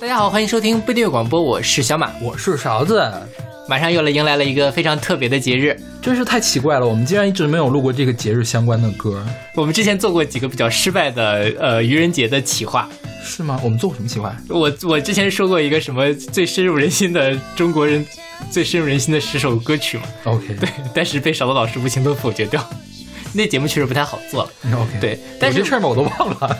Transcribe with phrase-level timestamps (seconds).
[0.00, 3.10] 大家好，欢迎收听不订阅广播，我是小马，我是勺子。
[3.68, 9.24] 马上又来迎来了一个非常特别的节日，真是太奇怪了，我们竟然一直没有录过这个节日相关的歌。
[9.56, 12.88] 我们之前做过几个比较失败的呃愚人节的企划，
[13.24, 13.58] 是吗？
[13.64, 14.36] 我们做过什么企划？
[14.48, 18.06] 我我之前说过一个什么最深入人心的中国人
[18.50, 20.04] 最深入人心的十首歌曲嘛。
[20.24, 22.64] OK，对，但是被勺子老师无情的否决掉。
[23.34, 24.50] 那节目确实不太好做了。
[24.74, 26.56] OK，对，但是这事儿嘛我都忘了。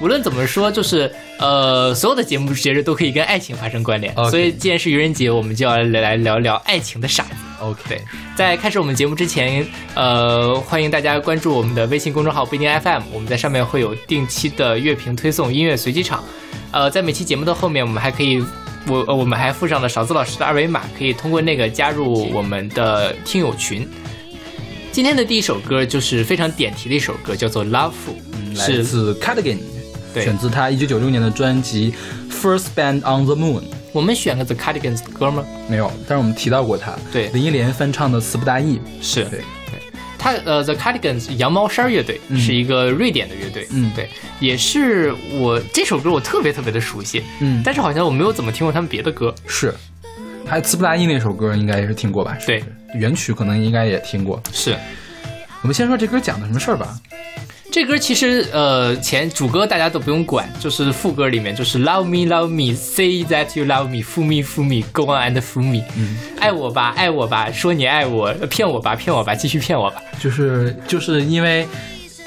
[0.00, 4.14] 无论怎么说，就是呃，所有的节目节日都可以跟爱情发生关联。
[4.30, 7.30] 所以，既然是愚人节，我们就要来聊聊爱情的傻子。
[7.60, 8.00] OK，
[8.36, 9.66] 在开始我们节目之前，
[9.96, 16.22] 呃，欢迎大家关注我们的微信公众号不一定 FM，我们在上面会有定期的乐评推送、音乐随机场。
[16.70, 18.40] 呃，在每期节目的后面，我们还可以，
[18.86, 23.88] 我我们还附上了勺子老师的二维码，可以通过那个加入我们的听友群。
[24.90, 27.92] 今天的第一首歌就是非常点题的一首歌，叫做《Love》，
[28.58, 29.58] 来自 Cardigan。
[30.14, 31.94] 选自他一九九六年的专辑
[32.32, 33.60] 《First Band on the Moon》。
[33.92, 35.44] 我们选个 The Cardigans 的歌吗？
[35.68, 36.96] 没有，但是我们提到过他。
[37.12, 38.76] 对，林忆莲翻唱的《词不达意》。
[39.00, 39.80] 是对对，
[40.18, 43.68] 他呃，The Cardigans 羊毛衫乐队是一个瑞典的乐队。
[43.70, 44.08] 嗯，对，
[44.40, 47.22] 也是我这首歌我特别特别的熟悉。
[47.40, 49.32] 嗯，但是好像我没有怎么听过他们别的歌。
[49.46, 49.72] 是，
[50.48, 52.36] 还有《词不达意》那首歌应该也是听过吧？
[52.46, 54.42] 对，原曲可能应该也听过。
[54.50, 54.74] 是，
[55.62, 56.96] 我们先说这歌讲的什么事儿吧。
[57.70, 65.34] 这歌其实，呃，前主歌大家都不用管，就是副歌里面就是 Love me, love me, say that you love me, fool me, fool me, go on
[65.34, 70.02] and fool me，嗯，爱我吧，爱我吧，说你爱我，骗我吧，骗我吧，继续骗我吧。
[70.18, 71.68] 就是就是因为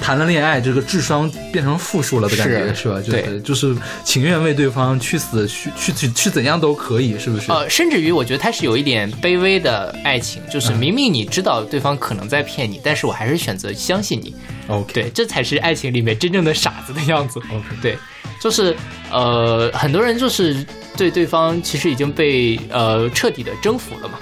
[0.02, 3.00] 谈了恋爱，这个智商变成负数了的感觉，是吧？
[3.00, 7.50] 就是就是情愿为对方去死，去去去去怎样都可以，是不是？
[7.52, 14.34] 呃，甚至于我觉得他是有一点卑微的爱情，就是明明你知道对方可能在骗你，但是我还是选择相信你。
[14.68, 17.40] OK，对，这才是爱情里面真正的傻子的样子。
[17.50, 17.96] OK，对，
[18.40, 18.76] 就是
[19.10, 20.64] 呃，很多人就是
[20.96, 24.18] 对对方其实已经被呃彻底的征服了嘛，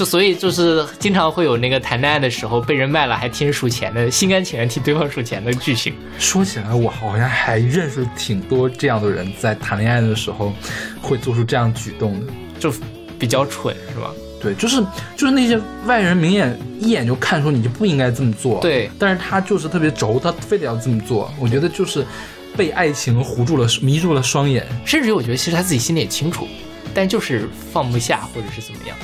[0.00, 5.92] 就所以就是经常会有那个谈恋爱的时候被人卖了还替人数钱的，心甘情愿替对方数钱的剧情。
[6.18, 10.54] 说起来，我好像还认识挺多这样的人，在谈恋爱的时候
[11.02, 12.72] 会做出这样举动的，就
[13.18, 14.10] 比较蠢，是吧？
[14.40, 14.82] 对，就是
[15.18, 18.58] 就是那些外人明眼一眼就看出你就不应该这么做。
[18.62, 21.30] 对，但是他就是特别轴，他非得要这么做。
[21.38, 22.06] 我觉得就是
[22.56, 24.66] 被爱情糊住了，迷住了双眼。
[24.86, 26.48] 甚至于我觉得其实他自己心里也清楚，
[26.94, 28.96] 但就是放不下或者是怎么样。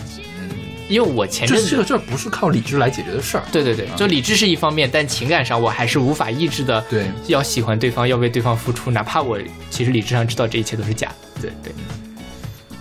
[0.89, 3.45] 嗯，因为我前阵子这个事儿不是靠理智来解决的事儿。
[3.53, 6.81] 对对对，就理智是一方面，但情感上我还是无法抑制的。
[6.91, 9.39] 对，要喜欢对方，要为对方付出，哪怕我
[9.71, 11.43] 其实理智上知道这一切都是假的。
[11.43, 11.73] 对对。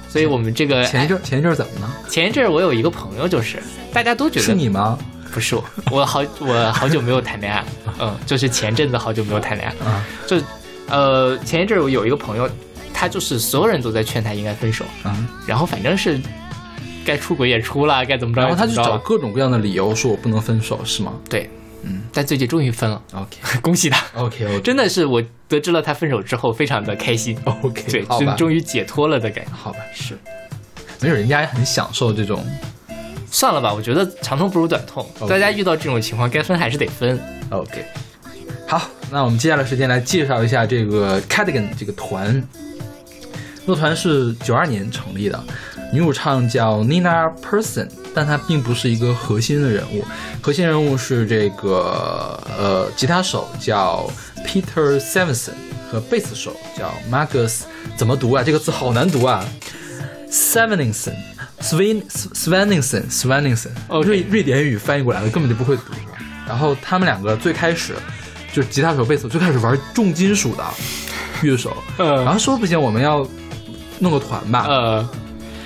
[0.09, 1.93] 所以我们这个前一阵前一阵怎么呢？
[2.09, 3.61] 前一阵我有一个朋友，就是
[3.91, 4.97] 大家都觉得是你吗？
[5.33, 7.61] 不是我，我好我好久没有谈恋爱，
[7.99, 10.41] 嗯，就是前阵子好久没有谈恋爱，啊，就
[10.87, 12.49] 呃前一阵我有一个朋友，
[12.93, 16.17] 他就是所有人都在劝他应该分手，嗯，然后反正是
[17.05, 21.13] 该出轨也出了，该怎么着，然后他就找各种各样的理由说我不能分手，是吗？
[21.29, 21.49] 对。
[21.87, 30.17] 嗯，但最近终于分了，OK， 恭喜他，OK，OK，真的是我得知了他分手之后，非常的开心， OK，对，终终于解脱了的感觉，好吧，是，
[30.99, 32.43] 没有人家也很享受这种，
[33.29, 37.19] 算了吧，我觉得长痛不如短痛，大家遇到这种情况该分还是得分
[37.51, 37.85] ，OK，
[38.67, 42.41] 好，那我们接下来时间来介绍一下这个 Cardigan 这个团，
[43.65, 45.43] 乐团是九二年成立的，
[45.91, 47.87] 女主唱叫 Nina Persson。
[48.13, 50.05] 但她并不是一个核心的人物，
[50.41, 54.09] 核心人物是这个呃，吉他手叫
[54.47, 55.51] Peter Sevenson
[55.91, 57.63] 和贝斯手叫 Marcus，
[57.97, 58.41] 怎么读啊？
[58.41, 59.45] 这个字好难读啊
[60.29, 61.19] s e v e n i n s o n
[61.59, 63.33] s w e n s w e n i n s o n s w
[63.33, 65.91] e n i n s o n 瑞瑞典语翻译过来的根本就不会读？
[66.47, 67.93] 然后他们两个最开始
[68.53, 70.63] 就是吉他手、贝斯手最开始玩重金属的
[71.41, 73.27] 乐手，然后说不行，我们要
[73.99, 75.09] 弄个团吧，呃，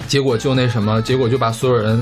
[0.08, 2.02] 结果就那什么，结果就把所有人。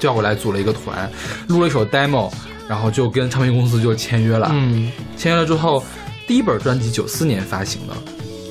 [0.00, 1.08] 叫过来组了一个团，
[1.46, 2.28] 录了一首 demo，
[2.66, 4.48] 然后就跟唱片公司就签约了。
[4.52, 5.80] 嗯，签约了之后，
[6.26, 7.94] 第一本专辑九四年发行的，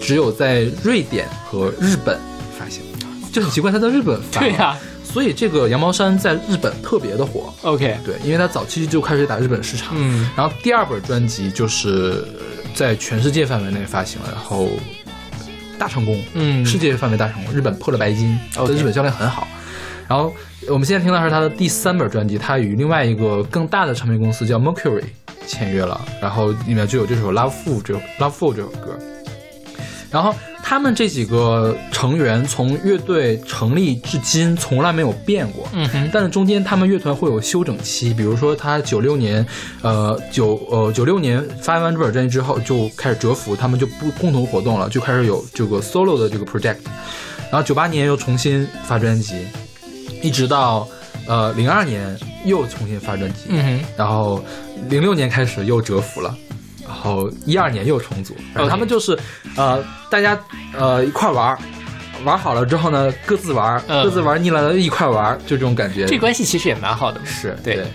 [0.02, 2.18] 只有在瑞典和日本
[2.58, 2.82] 发行，
[3.34, 4.40] 就很奇怪，他在日本发。
[4.40, 7.54] 对呀，所以这个羊毛衫在日本特别的火。
[7.64, 9.90] OK，对，因为他早期就开始打日本市场。
[9.98, 12.24] 嗯，然后第二本专辑就是
[12.74, 14.70] 在全世界范围内发行了，然后
[15.82, 16.24] 大成功。
[16.36, 19.48] 嗯，世界范围大成功，日本破了白金，在日本销量很好。
[20.08, 20.32] 然后
[20.68, 25.02] 我们现在听到是他的第三本专辑，他与另外一个更大的唱片公司叫 Mercury
[25.48, 28.96] 签约了，然后里面就有这首《Love Fool》这《Love Fool》这首歌。
[30.12, 30.36] 然后
[30.72, 30.82] 他。
[30.82, 35.70] 们这几个成员从乐队成立至今从来没有变过。
[35.74, 39.46] 嗯哼，但是中间他们乐团会有休整期，比如说他九六年，
[39.84, 46.78] 呃九呃九六年发完这本专辑之后就开始蛰伏，他们就不共同活动了，就开始有这个 solo 的这个 project，
[47.52, 49.46] 然后九八年又重新发专辑，
[50.24, 50.88] 一直到
[51.28, 54.44] 呃零二年又重新发专辑，嗯哼，然后
[54.90, 56.36] 零六年开始又蛰伏了。
[56.92, 59.18] 然后一二年又重组，然后他们就是，
[59.56, 60.38] 呃，大家
[60.78, 61.58] 呃一块玩儿，
[62.26, 64.04] 玩好了之后呢，各自玩，嗯。
[64.04, 66.06] 各自玩腻了一块玩，就这种感觉。
[66.06, 67.76] 这关系其实也蛮好的，是对。
[67.76, 67.86] 对。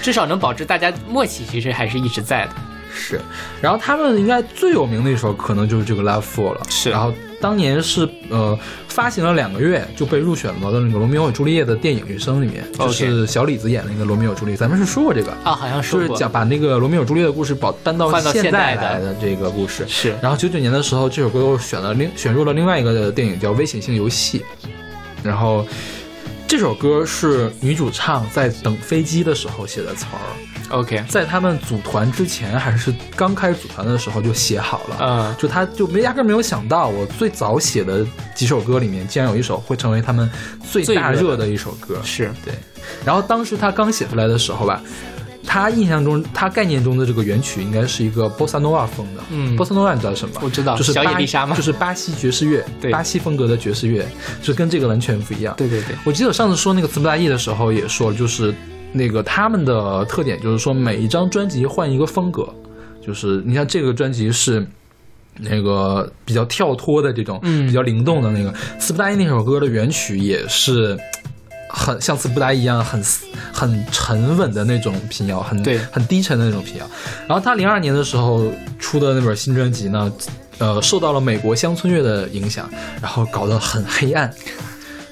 [0.00, 2.52] 至少能保持大家默契，其实还是一直在的。
[2.94, 3.20] 是，
[3.60, 6.62] 然后他们应该最有名的一首可能就是这个《Love Fool》了。
[6.70, 6.88] 是。
[6.88, 8.58] 然后当年是呃
[8.88, 19.84] 发行了两个月就被入选了的那个《罗密欧与朱丽叶》的电影原声里面，就是小李子演的那个《罗密欧与朱丽叶》，咱们是说过这个，啊，好像说过，就是讲把那个罗密欧与朱丽叶的故事保搬到现在来的这个故事。
[19.88, 20.14] 是。
[20.20, 24.40] 然后九九年的时候，这首歌又选了另选入了另外一个电影叫《危险性游戏》，
[25.22, 25.66] 然后
[26.50, 34.96] 这首歌是女主唱在等飞机的时候写的词儿，OK，在他们组团之前还是刚开始组团的时候就写好了。
[35.00, 38.04] 嗯，就他就没压根儿没有想到，我最早写的
[38.34, 40.28] 几首歌里面，竟然有一首会成为他们
[40.68, 42.00] 最大热的一首歌。
[42.02, 42.32] 是。
[42.44, 42.52] 对，
[43.04, 44.82] 然后当时他刚写出来的时候吧，
[45.46, 49.22] 他印象中他概念中的这个原曲应该是一个波萨诺瓦风的。
[49.30, 50.34] 嗯波萨诺瓦你知道什么？
[50.42, 54.06] 我知道就是小野丽莎吗就是巴西爵士乐，对巴西风格的爵士乐，
[54.42, 55.54] 就跟这个完全不一样。
[55.56, 58.54] 对对对，我记得我上次说那个词不达意的时候也说，就是
[58.92, 62.48] 那个他们的特点就是说每一张专辑换一个风格，
[63.04, 64.66] 就是你像这个专辑是。
[65.42, 70.98] 那个比较跳脱的这种，嗯比较灵动的那个词不达意那首歌的原曲也是
[71.72, 73.02] 很像词不达意一样很
[73.52, 76.86] 很沉稳的那种平遥，很对很低沉的那种平遥。
[77.26, 80.12] 然后他零二年的时候出的那本新专辑呢，
[80.58, 82.68] 呃，受到了美国乡村乐的影响，
[83.00, 84.32] 然后搞得很黑暗。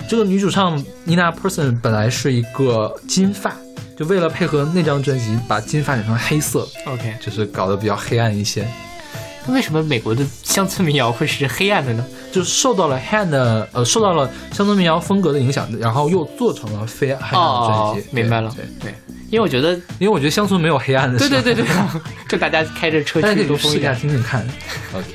[0.09, 3.55] 这个女主唱 Nina Persson 本来是一个金发，
[3.97, 8.67] 就为了配合那张专辑，把金发染成黑色，OK，就是搞得比较黑暗一些。
[9.49, 12.05] 那为什么美国的乡村民谣会是黑暗的呢？
[12.31, 18.95] 就是受到了黑暗的呃，受到了乡村民谣风格的影响，然后又做成了非黑暗的专哦辑。，明白了对，对，对，
[19.31, 21.19] 因为我觉得，因为我觉得乡村没有黑暗的。
[21.19, 21.65] 对对对对，
[22.29, 23.95] 就大家开着车去试一下。
[23.95, 24.47] 听听看。
[24.93, 25.07] OK，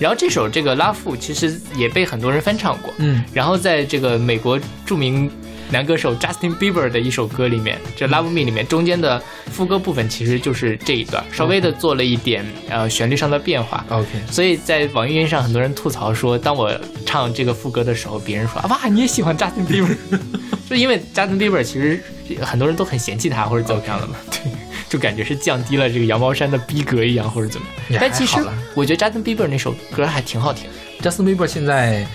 [0.00, 5.30] 然后这首这个《拉夫》其实也被很多人翻唱过，嗯，然后在这个美国著名
[5.70, 9.22] 男歌手 Justin Bieber 的一首歌里面，这《Love Me》里面中间的
[9.52, 13.84] 副歌部分其实就是这一段，稍微的做了一点呃旋律上的变化。
[13.90, 16.72] OK，所以在网易云上，很多人吐槽说，当我
[17.04, 19.96] 唱这个副歌的时候，别人说哇，你也喜欢 Justin Bieber，
[20.68, 22.02] 就因为 Justin Bieber 其实
[22.40, 24.50] 很多人都很嫌弃他或者怎么样的嘛，对，
[24.88, 27.98] 就感觉是降低了这个羊毛衫的逼格一样或者怎么样。
[28.00, 28.36] 但其实
[28.74, 30.68] 我觉得 Justin Bieber 那首歌还挺好听。
[31.02, 32.06] Justin Bieber 现在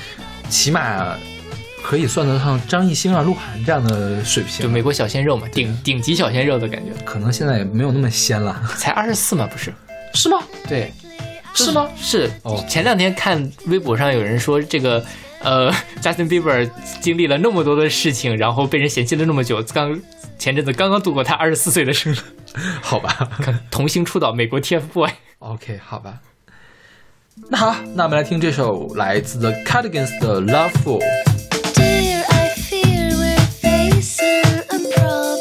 [0.49, 1.15] 起码
[1.83, 9.73] 可以算得上张艺兴啊、鹿晗这样的水平，就美国小鲜肉嘛，顶顶级小鲜肉的感觉，可能现在也没有那么鲜了，才二十四嘛，不是？
[10.13, 10.39] 是吗？
[10.67, 10.91] 对，
[11.53, 11.87] 是吗？
[11.95, 12.31] 是。
[12.43, 15.03] 哦前两天看微博上有人说这个。
[15.43, 15.69] 呃，
[16.01, 16.69] Justin Bieber
[17.01, 19.99] 经历了那么多的事情，然后被人嫌弃了那么久，刚
[20.39, 22.17] 前阵子刚刚度过他二十四岁的生日，
[22.81, 23.29] 好吧
[23.69, 25.09] 童星出道，美国 TFBOY。
[25.39, 26.21] ，OK，好吧。
[27.49, 31.01] 那好，那我们来听这首来自 The Cardigans 的《Loveful》。
[31.01, 31.32] Dear,
[34.95, 35.32] control.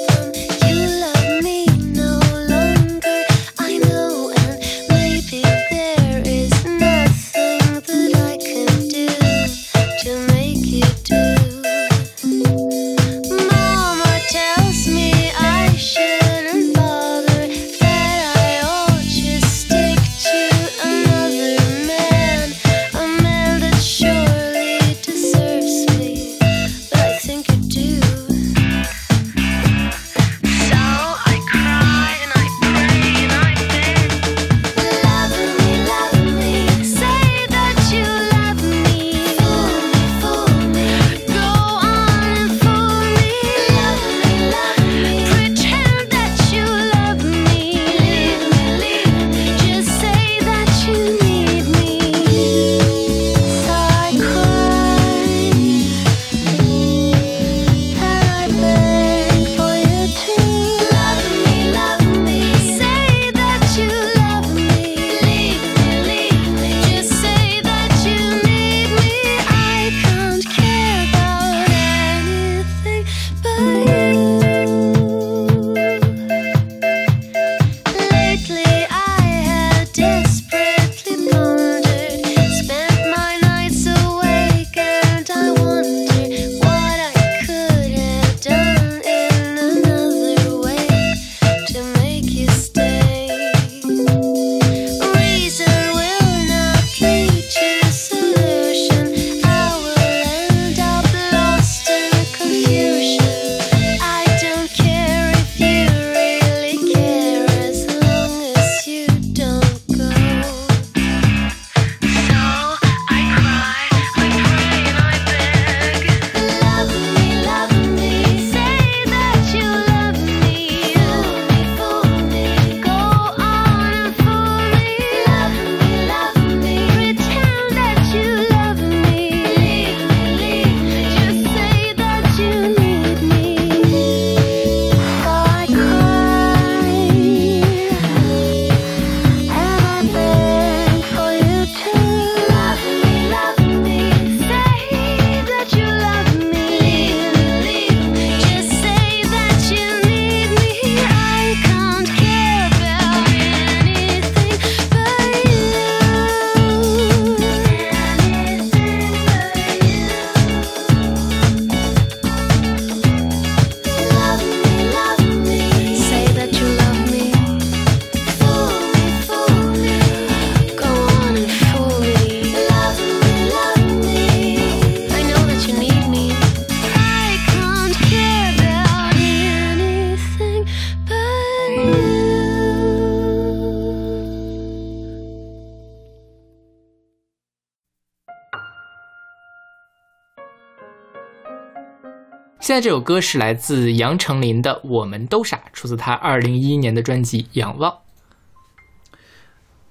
[192.62, 197.90] 现在这首歌是来自杨丞琳的《我们都傻》，出自他二零一一年的专辑《仰望》。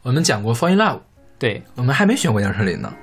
[0.04, 0.96] 我们讲过《Fall in Love》，
[1.38, 2.94] 对，我们还没选过杨丞琳呢，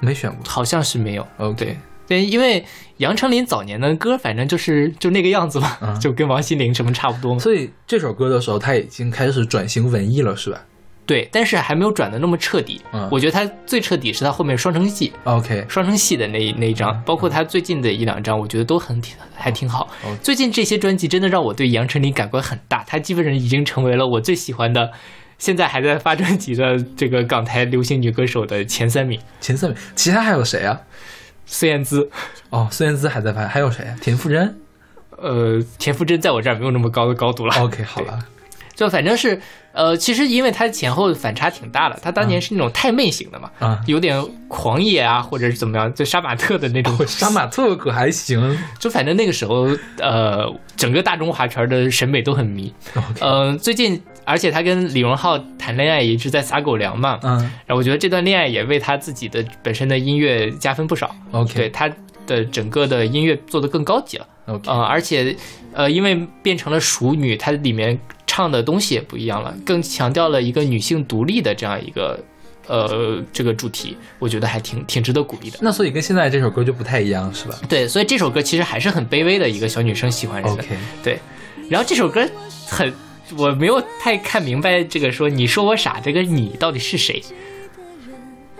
[0.00, 0.40] 没选过。
[0.46, 1.26] 好像是没有。
[1.38, 2.62] OK，对对，因为
[2.98, 7.40] 杨丞琳早年的歌，反正就是就那个样子嘛，嗯就跟王心凌什么差不多嘛。
[7.40, 10.66] 所以这首歌的时候，他已经开始转型文艺了，是吧
[11.04, 12.80] 对，但是还没有转的那么彻底。
[12.92, 15.12] 嗯我觉得他最彻底是他后面双城记。
[15.24, 20.16] ？OK，双城系的那那一张嗯，包括他最近的一两张，我觉得都很挺还挺好哦。
[20.22, 24.92] 最近这些专辑真的让我对杨丞琳感官很大，他基本上已经成为了我最喜欢的，
[25.38, 29.20] 现在还在发专辑的这个港台流行女歌手的前三名。
[29.40, 30.80] 前三名，其他还有谁啊？
[31.44, 32.08] 孙燕姿，
[32.50, 33.96] 哦，孙燕姿还在发，还有谁啊？
[34.00, 34.58] 田馥甄。
[35.18, 37.54] 呃，田馥甄在我这儿没有那么高的高度了。
[37.60, 38.18] OK，好了，
[38.74, 39.40] 就反正是，
[39.72, 46.94] 呃，其实因为他前后反差挺大的，他当年是那种太妹型的嘛，啊，有点狂野啊，或者是怎么样，就杀马特的那种。
[46.98, 48.58] 哦杀马特可还行。
[48.78, 52.72] 就反正那个时候，呃，整个大中华圈的审美都很迷。
[53.20, 61.90] 嗯、最近，而且他跟李荣浩谈恋爱也一直在撒狗粮嘛，嗯然后我觉得这段恋爱也为他自己的本身的音乐加分不少，对，OK，对他
[62.26, 64.26] 的整个的音乐做得更高级了。
[64.46, 65.34] OK，呃，而且
[65.72, 67.98] 呃，因为变成了熟女，它里面
[68.34, 72.18] 唱的东西也不一样了，更强调了一个女性独立的这样一个
[72.66, 75.58] 呃这个主题，我觉得还挺挺值得鼓励的。
[75.60, 80.62] 那所以跟现在这首歌就不太一样，是吧对，所以这首歌其实还是很卑微的一个小女生喜欢人的。
[80.62, 81.18] ？OK，对，
[81.68, 82.26] 然后这首歌
[82.66, 82.90] 很，
[83.36, 87.22] 我没有太看明白这个说你说我傻，这个你到底是谁？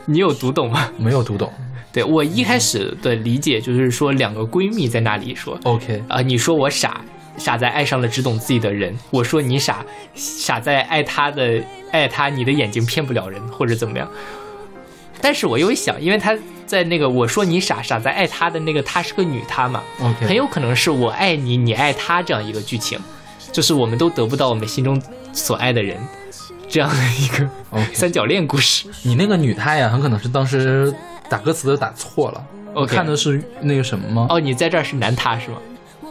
[0.05, 0.91] 你有读懂吗？
[1.01, 1.51] 没有读懂。
[1.95, 7.03] 对我一开始的理解就是说两个闺蜜在那里说，OK，啊、你说我傻，
[7.37, 9.85] 傻在爱上了只懂自己的人；我说你傻，
[10.15, 14.09] 傻在爱他的爱他，你的眼睛骗不了人，或者怎么样。
[15.21, 16.37] 但是我又一想，因为他
[16.67, 19.83] 在那个我说你傻，傻在爱他的那个他是个女他嘛
[20.21, 22.99] 很有可能是我爱你，你爱他这样一个剧情，
[23.53, 25.01] 就是我们都得不到我们心中
[25.33, 25.97] 所爱的人，
[26.69, 27.49] 这样的一个。
[27.95, 28.87] 三角恋故事。
[29.03, 30.93] 你那个女她呀，很可能是当时
[31.29, 32.45] 打歌词都打错了。
[32.75, 34.27] 我看的是那个什么吗？
[34.29, 35.59] 哦，你在这儿是男他是吗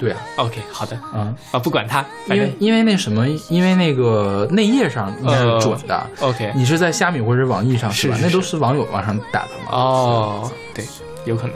[0.01, 6.09] 对啊，？OK，好的嗯，啊，不管他，因为因为那什么，因为那个内页上应该是准的。
[6.19, 6.51] OK。
[6.55, 7.95] 你是在虾米或者网易上吧？
[7.95, 9.71] 是吧那都是网友往上打的嘛。
[9.71, 10.83] 哦，对，
[11.25, 11.55] 有可能。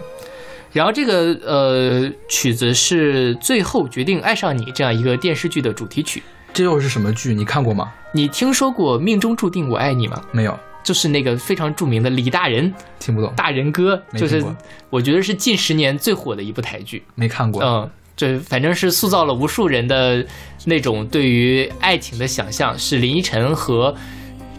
[0.72, 6.22] 然后这个呃曲子是最后决定爱上你这样一个电视剧的主题曲。
[6.54, 7.34] 这又是什么剧？
[7.34, 7.92] 你看过吗？
[8.14, 10.22] 你听说过《命中注定我爱你》吗？
[10.32, 14.44] 没有，就是那个非常著名的李大人听不懂，大人哥，就是
[14.90, 17.04] 我觉得是近十年最火的一部台剧。
[17.16, 17.62] 没看过。
[17.64, 20.26] 嗯，这反正是塑造了无数人的
[20.66, 23.96] 那种对于爱情的想象，是林依晨和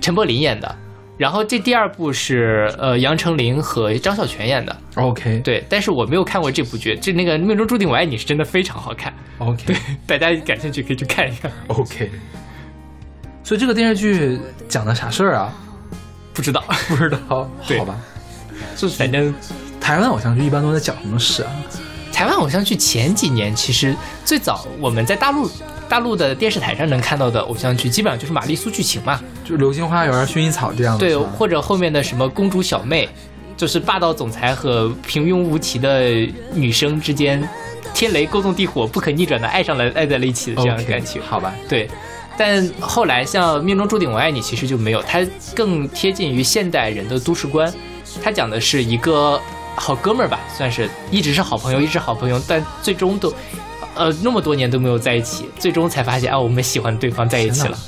[0.00, 0.76] 陈柏霖演的。
[1.18, 9.74] 然后这第二部是呃杨丞琳和张孝全演的，OK 对，但是我没有看过这部剧，这那个《命中注定我爱你》是真的非常好看，OK
[10.06, 11.50] 对大家感兴趣可以去看一看。
[11.68, 12.10] OK。
[13.42, 15.54] 所以这个电视剧讲的啥事儿啊？
[16.34, 17.98] 不知道，不知道，对好吧。
[18.76, 19.34] 就反正
[19.80, 21.50] 台湾偶像剧一般都在讲什么事啊？
[22.16, 23.94] 台湾偶像剧前几年其实
[24.24, 25.50] 最早我们在大陆
[25.86, 31.00] 大陆的电视台上能看到的偶像剧，基本上就是玛丽苏剧情嘛，就《流星花园》《薰衣草》这样的。
[31.00, 33.06] 对，或者后面的什么公主小妹，
[33.54, 36.08] 就是霸道总裁和平庸无奇的
[36.54, 37.46] 女生之间，
[37.92, 41.20] 天雷勾动地火，不可逆转的爱上了，爱在了一起的这样的感情。
[41.20, 41.54] 好吧。
[41.68, 41.86] 对，
[42.38, 45.20] 但后来像《命中注定我爱你》其实就没有，它
[45.54, 47.70] 更贴近于现代人的都市观。
[48.24, 49.38] 它讲的是一个
[49.76, 53.32] 好哥们儿吧，算是一直是好朋友，一直好朋友，但最终都，
[53.94, 57.78] 呃，那么多年都没有在一起，最终才发现啊，我们喜欢对方在一起了。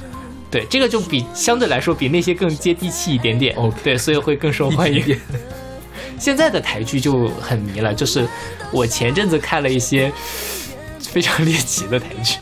[0.51, 3.55] 对，这个就比相对来说比那些更接地气一点点。
[3.57, 5.19] OK 对，所以会更受欢迎。
[6.19, 8.27] 现在的台剧就很迷了，就是
[8.71, 10.13] 我前阵子看了一些
[11.01, 12.39] 非常猎奇的台剧。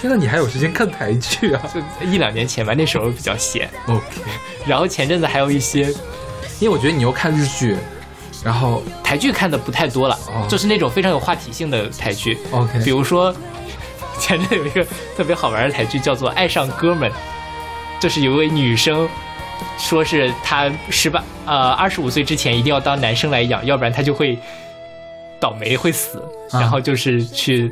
[0.00, 3.68] 天呐，你还有时间看台剧啊 就一两年前吧，那时候比较闲。
[3.86, 4.04] ？OK，
[4.66, 5.92] 然后前阵子还有一些
[6.60, 7.76] 因为我觉得你又看日剧，
[8.44, 13.34] 然后台剧看的不太多了，哦就是那种非常有话题性的台剧，OK，比如说
[14.18, 17.10] 前阵有一个特别好玩的台剧叫做《爱上哥们》，
[18.00, 19.08] 就是有一位女生。
[19.76, 24.38] 说是她十八呃二十五岁之前一定要当男生来养，要不然她就会
[25.38, 26.18] 倒霉会死。
[26.50, 27.70] 啊然后就是去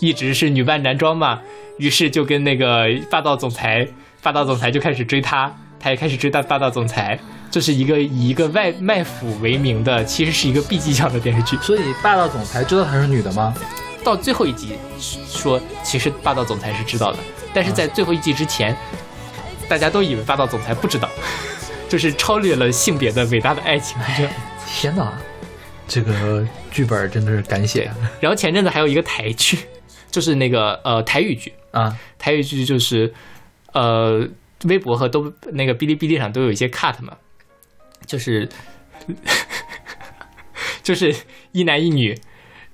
[0.00, 1.40] 一直是女扮男装嘛，
[1.78, 3.86] 于是就跟那个霸道总裁，
[4.20, 7.16] 霸道总裁就开始追她，她也开始追大霸道总裁。
[7.50, 11.56] 这是一个以一个外卖腐为名的，其实是一个 B 级向的电视剧。
[11.58, 13.54] 所以霸道总裁知道她是女的吗？
[14.04, 17.18] 到最后一集说，其实霸道总裁是知道的，
[17.52, 18.76] 但是在最后一集之前，
[19.68, 21.08] 大家都以为霸道总裁不知道，
[21.88, 23.98] 就是超越了性别的伟大的爱情。
[24.16, 24.32] 这样
[24.66, 25.12] 天哪，
[25.86, 27.90] 这个剧本真的是敢写
[28.20, 29.58] 然后前阵子还有一个台剧，
[30.10, 31.94] 就是那个呃台语剧，啊！
[32.18, 33.12] 台语剧就是
[33.72, 34.26] 呃
[34.64, 37.14] 微博和都那个哔哩哔哩上都有一些 cut 嘛，
[38.08, 38.48] 就是
[40.82, 41.14] 就是
[41.52, 42.18] 一男一女，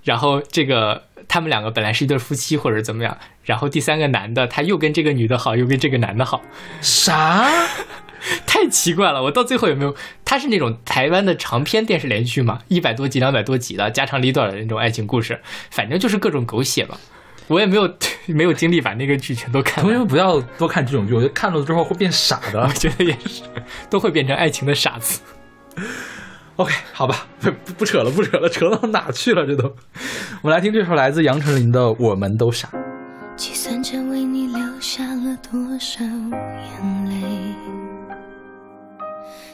[0.04, 6.40] 然后这个他们两个本来是一对夫妻或者怎么样，然后第三个男的他又跟这个女的好，又跟这个男的好，
[6.80, 7.50] 啥？
[8.46, 9.22] 太奇怪了。
[9.24, 9.94] 我到最后有没有？
[10.24, 16.96] 它是那种台湾的长篇电视连续剧嘛，一百多集、两百多集的家长里短的那种爱情故事，反正就是各种狗血嘛。
[17.48, 17.94] 我也没有
[18.28, 22.68] 没有精力把那个剧全都看完同学们不要多看这种剧，我觉得看了之后会变傻的 我。
[22.72, 23.42] 觉得也是，
[23.90, 25.20] 都会变成爱情的傻子。
[26.56, 29.44] OK，好吧，不不不扯了，不扯了，扯到哪去了？
[29.44, 29.74] 这都。
[30.42, 32.68] 我们来听这首来自杨丞琳的《我们都傻》。
[33.36, 37.54] 计算着为你流下了多少眼泪，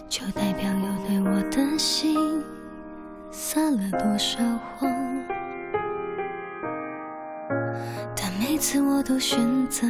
[0.06, 2.44] 就代表又对我的心
[3.30, 4.38] 撒了多少
[4.76, 5.39] 谎。
[8.60, 9.86] 每次我都选择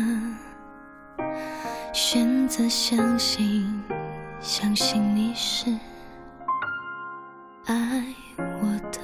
[1.93, 3.83] 选择相信，
[4.41, 5.77] 相信你是
[7.67, 8.05] 爱
[8.39, 9.01] 我的。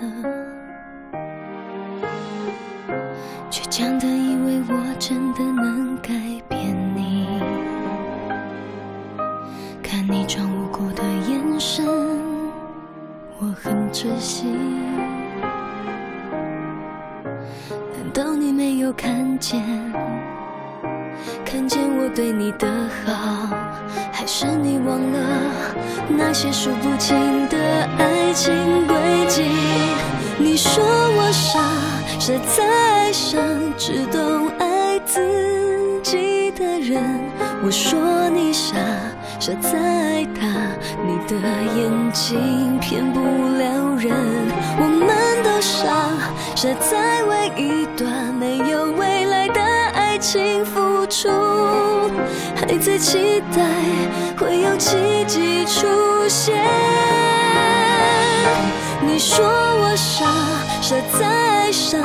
[3.51, 6.13] 倔强的以为我真的能改
[6.49, 7.27] 变你，
[9.83, 11.85] 看你装无辜的眼神，
[13.41, 14.47] 我很窒息。
[18.17, 19.63] 难道你没有看见？
[21.45, 22.67] 看见我对你的
[23.05, 23.55] 好，
[24.11, 25.19] 还是你忘了
[26.09, 27.15] 那些数不清
[27.51, 27.59] 的
[27.99, 28.55] 爱情
[28.87, 28.97] 轨
[29.29, 29.43] 迹？
[30.39, 31.61] 你说我傻，
[32.19, 33.39] 傻在爱上
[33.77, 35.21] 只懂爱自
[36.03, 37.21] 己的人。
[37.63, 38.77] 我说你傻，
[39.39, 40.49] 傻在爱他，
[41.05, 41.37] 你的
[41.77, 44.17] 眼睛骗不了人。
[44.79, 45.07] 我们
[45.77, 45.85] 傻，
[46.55, 49.61] 傻在为一段没有未来的
[49.93, 51.29] 爱情付出，
[52.55, 53.63] 还在期待
[54.39, 55.87] 会有奇迹出
[56.29, 56.57] 现。
[59.03, 60.25] 你说我傻，
[60.81, 62.01] 傻在爱上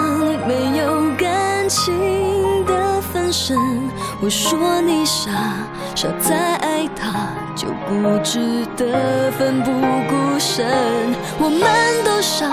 [0.46, 3.58] 没有感情的分身。
[4.22, 5.32] 我说你傻，
[5.94, 9.72] 傻在爱他就不值得奋不
[10.10, 10.66] 顾身。
[11.38, 11.62] 我们
[12.04, 12.48] 都傻，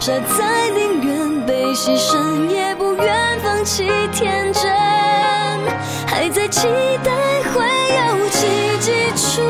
[0.00, 4.62] 傻在宁愿被牺牲，也不愿放弃天真，
[6.06, 6.66] 还在期
[7.04, 7.12] 待
[7.52, 7.62] 会
[7.94, 8.46] 有奇
[8.80, 9.42] 迹出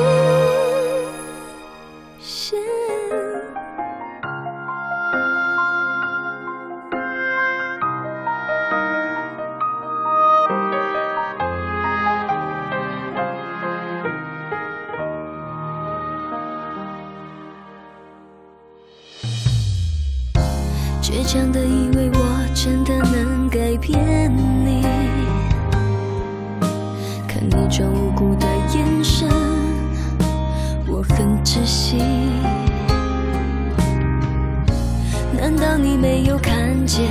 [36.01, 37.07] 没有看见？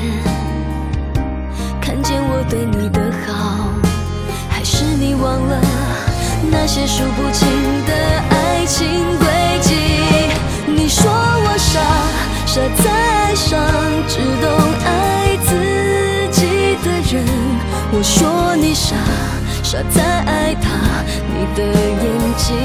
[1.80, 3.70] 看见我对你的好，
[4.50, 5.62] 还是你忘了
[6.50, 7.48] 那些数不清
[7.86, 7.94] 的
[8.32, 8.88] 爱情
[9.20, 9.28] 轨
[9.62, 9.76] 迹？
[10.66, 11.80] 你说我傻，
[12.48, 13.62] 傻在爱上
[14.08, 14.50] 只懂
[14.84, 15.54] 爱自
[16.32, 17.24] 己的人。
[17.92, 18.96] 我说你傻，
[19.62, 20.68] 傻在爱他，
[21.30, 22.58] 你的眼睛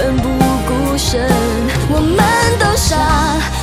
[0.00, 0.30] 奋不
[0.66, 1.28] 顾身。
[1.90, 2.24] 我们
[2.58, 2.96] 都傻，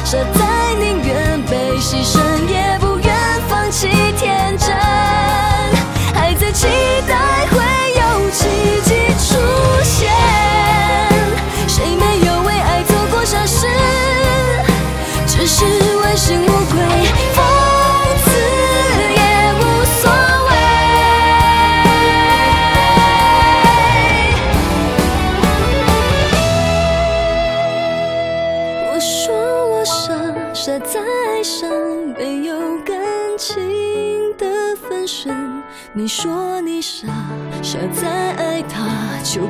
[0.06, 3.12] 傻在宁愿被牺牲，也不愿
[3.50, 4.70] 放弃天真，
[6.14, 6.68] 还在期
[7.08, 7.16] 待
[7.50, 7.58] 会
[7.96, 8.46] 有奇
[8.84, 9.34] 迹出
[9.82, 10.27] 现。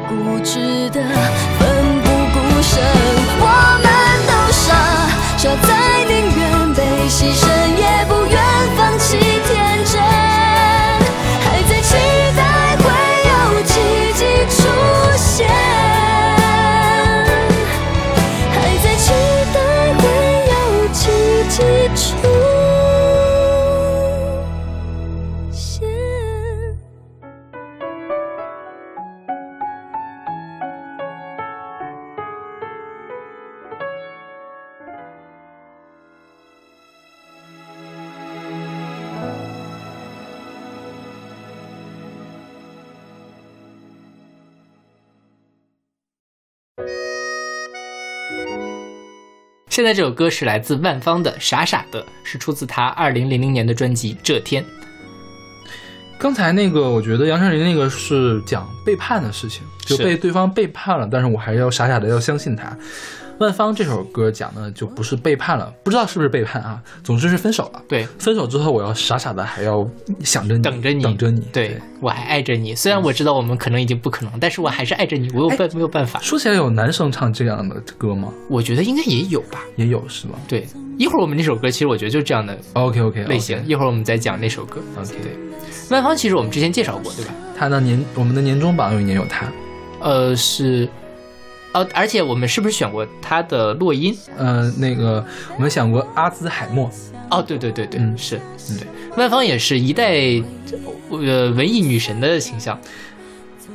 [0.07, 1.01] 固执的
[1.59, 1.67] 奋
[2.01, 2.81] 不顾身。
[3.39, 3.43] 我
[3.83, 3.85] 们
[4.27, 4.67] 都傻，
[5.37, 5.67] 傻在
[6.07, 7.45] 宁愿被牺牲，
[49.77, 54.63] 现在这首歌是来自万芳的《傻傻的》，是出自他二零零零年的专辑《这天》。
[56.17, 62.75] 刚才那个，我觉得杨丞琳那个是讲背叛的事情，就被对方背叛了，但是我还是要傻傻的要相信他。
[63.39, 67.81] 万芳这首歌讲的就不是背叛了，不知道是不是背叛啊，总之是分手了。
[67.87, 69.87] 对，分手之后我要傻傻的还要
[70.23, 71.41] 想着你，等着你，等着你。
[71.53, 76.19] 对我还爱着你，虽然我知道我们可能已经不可能，但是我还是爱着你，我有办没有办法？
[76.19, 78.33] 说起来有男生唱这样的歌吗？
[78.49, 80.33] 我觉得应该也有吧，也有是吗？
[80.47, 80.65] 对，
[80.97, 84.81] 一会儿我们那首歌其实我觉得就是这样的 OK OK 类型，一会儿我们再讲那首歌。
[84.99, 85.31] OK，对，
[85.91, 87.33] 万芳其实我们之前介绍过，对吧？
[87.55, 89.45] 他的年我们的年终榜有一年有他，
[89.99, 90.87] 呃是，
[91.73, 94.15] 呃，而且我们是不是选过他的落音？
[94.37, 95.23] 呃，那个
[95.55, 96.89] 我们想过阿兹海默，
[97.29, 98.17] 哦，对对对对，嗯。
[98.17, 98.39] 是，
[98.77, 100.15] 对，万芳也是一代
[101.09, 102.79] 呃文艺女神的形象。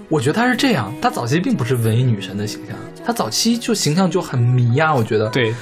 [0.09, 5.55] 我觉得她是这样，她早期并不是文艺女神的形象，她早期就形象就很迷呀、我觉得，对，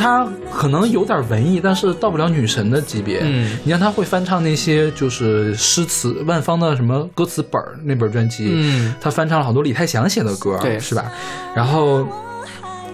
[0.00, 3.20] 她可能有点文艺，但是到不了女神的级别。
[3.22, 11.12] 嗯你看她会翻唱那些就是诗词，万芳的什么歌词本儿那本专辑，嗯，她翻唱了好多李泰祥写的歌，对是吧？
[11.54, 12.08] 然后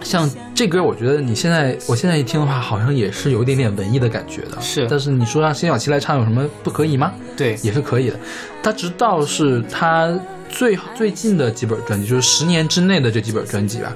[0.03, 4.61] 像这歌，我觉得你现在我现在一听的话，好像也是有一点点文艺的感觉的。
[4.61, 7.13] 是但是你说让辛晓琪来唱有什么不可以吗？
[7.37, 8.17] 对，也是可以的。
[8.63, 10.13] 他直到是他
[10.49, 13.93] 最最近的几本专辑，就是十年之内的这几本专辑吧，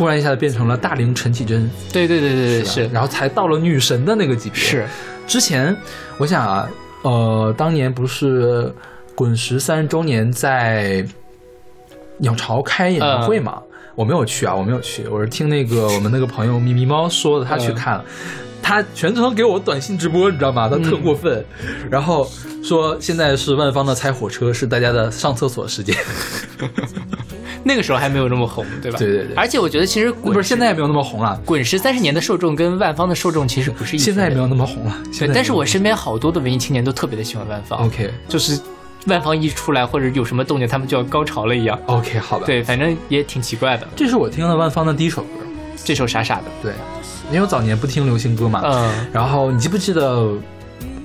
[0.00, 4.58] 突然一下子变成了大龄陈绮贞，对对对对对，吧是然后才到了女神的那个级别。
[4.58, 4.86] 是，
[5.26, 5.76] 之前
[6.16, 6.66] 我想啊，
[7.02, 8.74] 呃，当年不是
[9.14, 11.06] 滚石三十周年在
[12.16, 13.60] 鸟巢开演唱会嘛？
[13.94, 18.04] 我没有去啊，我没有去，我是听那个我们那个朋友咪咪猫说的，他去看了。
[18.62, 20.66] 他全程给我短信直播，你知道吗？
[20.66, 21.44] 他特过分，
[21.90, 22.26] 然后
[22.64, 25.94] 说现在是万芳的猜火车，是大家的上厕所时间。
[27.64, 28.98] 那个时候还没有那么红，对吧？
[28.98, 34.04] 对对对而且我觉得其实滚不是现在也没有那么红了，滚石三十年的受众跟万芳的受众其实不是一有。
[34.04, 34.96] 现在也没有那么红了。
[35.12, 38.58] 现对，在但是我身边好多的文艺青年都特别的喜欢万芳 OK 就是
[39.06, 41.78] 万芳一出来或者有什么动静，他们就要高潮了一样。
[41.86, 43.86] OK 好吧。，对，反正也挺奇怪的。
[43.96, 45.28] 这是我听的万芳的第一首歌。
[45.82, 46.72] 这首傻傻的，对，
[47.30, 50.30] 因为我早年不听流行歌嘛，嗯，然后你记不记得，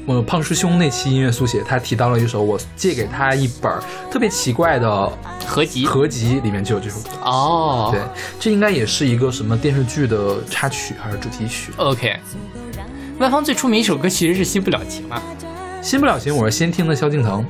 [0.07, 3.71] 我胖师兄那期音乐速写，他提到了一首我借给他一本
[4.11, 5.11] 特别奇怪的
[5.47, 5.85] 合集。
[5.87, 7.09] 合集，里面就有这首歌。
[7.23, 7.99] 哦，对，
[8.39, 12.15] 这应该也是一个什么电视剧的插曲还是主题曲？，OK。
[13.17, 15.19] 万芳最出名一首歌其实是《新不了情》嘛，
[15.81, 17.43] 新不了情，我是先听的萧敬腾，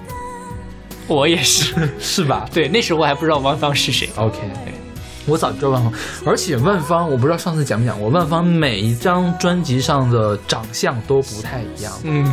[1.07, 1.73] 我也是。
[1.99, 4.09] 是吧对，那时候我还不知道万芳是谁。
[4.15, 4.37] ？OK，
[5.25, 5.93] 我早就知道万芳，
[6.25, 12.31] 而且万芳，我不知道上次讲没讲过，万芳每一张专辑上的长相都不太一样，嗯，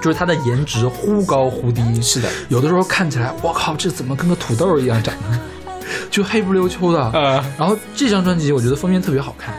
[0.00, 1.82] 就是她的颜值忽高忽低。
[2.00, 5.38] 是的，有的时候看起来，我靠，这怎么跟个土豆一样长得，
[6.10, 7.10] 就黑不溜秋的。
[7.12, 9.54] 呃，然后这张专辑我觉得封面特别好看，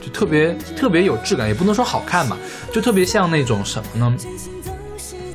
[0.00, 2.36] 就特别特别有质感，也不能说好看吧，
[2.72, 4.16] 就特别像那种什么呢？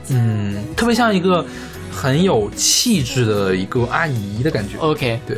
[0.09, 1.45] 嗯，特别像一个
[1.91, 4.75] 很有气质的一个阿姨的感觉。
[4.79, 5.37] OK，对，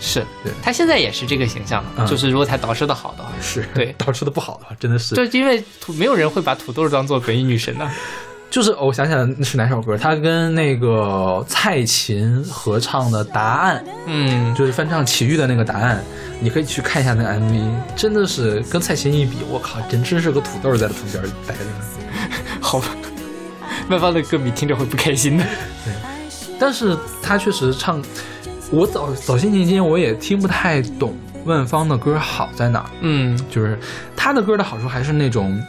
[0.00, 5.14] 是对他现在也是这个形象，嗯就是如果他捯饬的好的话，是对 导师的不好的话，真的是。
[5.14, 7.88] 就因为土没有人会把土豆当做文艺女神的。
[8.48, 15.96] 就是哦我想起来是哪首歌，他跟那个蔡琴合唱的《答案》，嗯，就是翻唱齐豫的那个《答案》，
[16.40, 21.70] 你可以去看一下那个 MV，真的是跟蔡琴一比，我靠，真真是个土豆在他旁边待着呢。
[22.62, 22.86] 好吧，
[23.90, 25.44] 万芳的歌迷听着会不开心的。
[26.58, 28.00] 但是他确实唱，
[28.70, 33.78] 我早早些年间我也听不太懂万芳的歌好在哪儿，嗯，就是
[34.16, 35.62] 他的歌的好处还是那种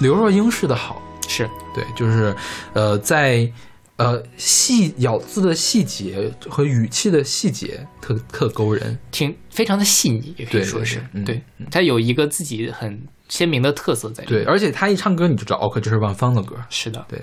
[0.00, 1.48] 刘若英式的好，是。
[1.74, 2.34] 对，就是
[2.72, 3.50] 呃在
[3.96, 11.24] 呃细咬字的细节和语气的细节特特勾人，挺非常的细腻，也可以说是对嗯。
[11.24, 17.02] 对，他有一个自己很鲜明的特色在里对，而且他一唱歌你就知道，哦，可这是万芳的歌，是的。
[17.08, 17.22] 对，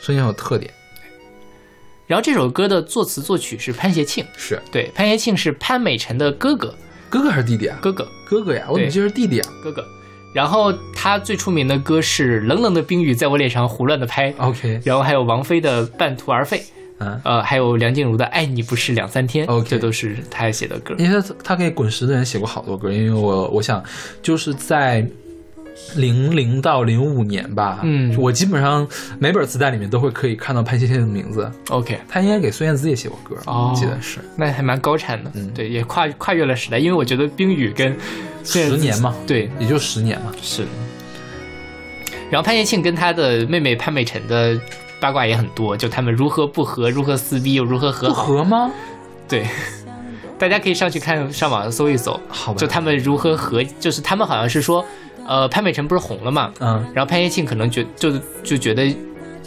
[0.00, 0.70] 声音很有特点，
[2.10, 6.74] 然后这首歌的作词作曲是潘协庆，是对，潘协庆是潘美辰的哥哥，
[7.08, 7.78] 哥哥还是弟弟啊？
[7.80, 9.86] 哥哥，哥哥呀，我怎么记得是弟弟啊哥哥。
[10.34, 16.58] 然后他最出名的歌是《冷冷的冰雨在我脸上胡乱的拍》，？OK，然后还有王菲的《半途而废》，
[16.98, 20.96] 嗯，呃，还有梁静茹的《爱你不是两三天》OK 这都是他写的歌。
[20.98, 23.80] 因为他他给滚石的人写过好多歌，因为我我想
[24.20, 25.06] 就是在
[25.96, 28.14] 零零到零五年吧，嗯。
[28.18, 28.86] 我基本上
[29.18, 33.72] 每本磁带里面都会可以看到潘先生的名字，OK，他应该给孙燕姿也写过歌，哦。
[33.72, 34.18] 我记得是。
[34.36, 35.50] 那还蛮高产的，嗯。
[35.54, 37.96] 对，也跨跨越了时代，因为我觉得冰雨跟
[38.44, 39.50] 十年嘛，对。
[39.58, 40.64] 也就十年嘛，是。
[42.30, 44.56] 然后潘协庆跟他的妹妹潘美辰的
[45.00, 48.24] 八卦也很多，就他们如何不和，如何撕逼，又如何和不好。
[48.24, 48.70] 合吗？
[49.26, 49.46] 对，
[50.38, 52.58] 大家可以上去看，上网搜一搜，好吧。
[52.58, 54.84] 就他们如何和，就是他们好像是说，
[55.30, 58.92] 呃，潘美辰不是红了嘛，嗯，然后潘越庆可能觉就就觉得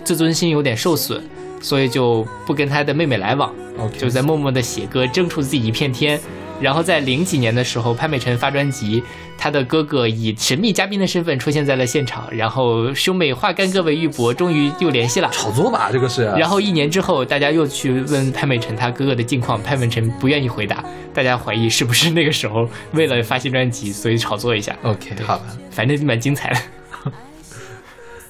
[0.02, 1.22] 自尊心有点受损，
[1.62, 3.54] 所以就不跟他的妹妹来往
[3.98, 6.18] 就在默默的写歌，争出自己一片天。
[6.62, 9.04] 然后在零几年的时候，潘美辰发专辑，
[9.44, 15.30] 他的哥哥以神秘嘉宾的身份出现在了现场，然后兄妹化干戈为玉帛，终于又联系了。
[15.34, 16.24] 炒作吧，这个是。
[16.24, 20.82] 然后一年之后，大家又去问潘美辰他哥哥的近况，潘美辰不愿意回答，
[21.14, 24.74] 大家怀疑是不是那个时候为了发新专辑，所以炒作一下。
[24.82, 25.46] OK，好吧。
[25.70, 27.12] 反正蛮精彩的。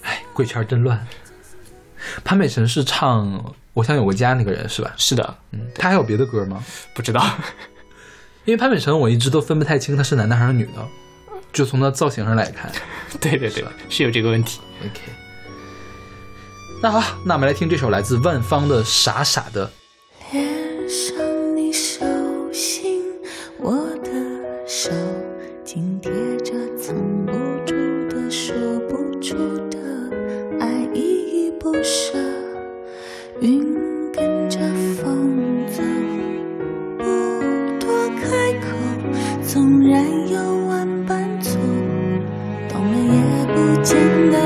[0.02, 1.06] 哎，贵圈真乱。
[2.24, 3.32] 潘美辰是唱
[3.76, 4.92] 《我想有个家》那个人是吧？
[4.98, 6.64] 是的，嗯，他还有别的歌吗？
[6.96, 7.24] 不知道。
[8.46, 10.86] 因为潘美辰我一直都分不太清他是男的还是女的，
[11.54, 12.72] 就从它造型上来看。
[13.22, 14.60] 对对对，是有这个问题。
[14.82, 15.00] OK，
[16.82, 19.68] 那好，那我们来听这首来自万芳的《傻傻的》。
[20.34, 22.04] 恋上你手
[22.52, 23.04] 心，
[23.60, 23.72] 我
[24.04, 24.10] 的
[24.68, 24.92] 手
[25.64, 26.12] 紧贴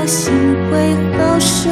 [0.08, 0.32] 心
[0.70, 1.68] 会好受。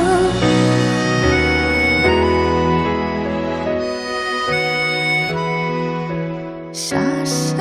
[6.70, 7.56] 傻傻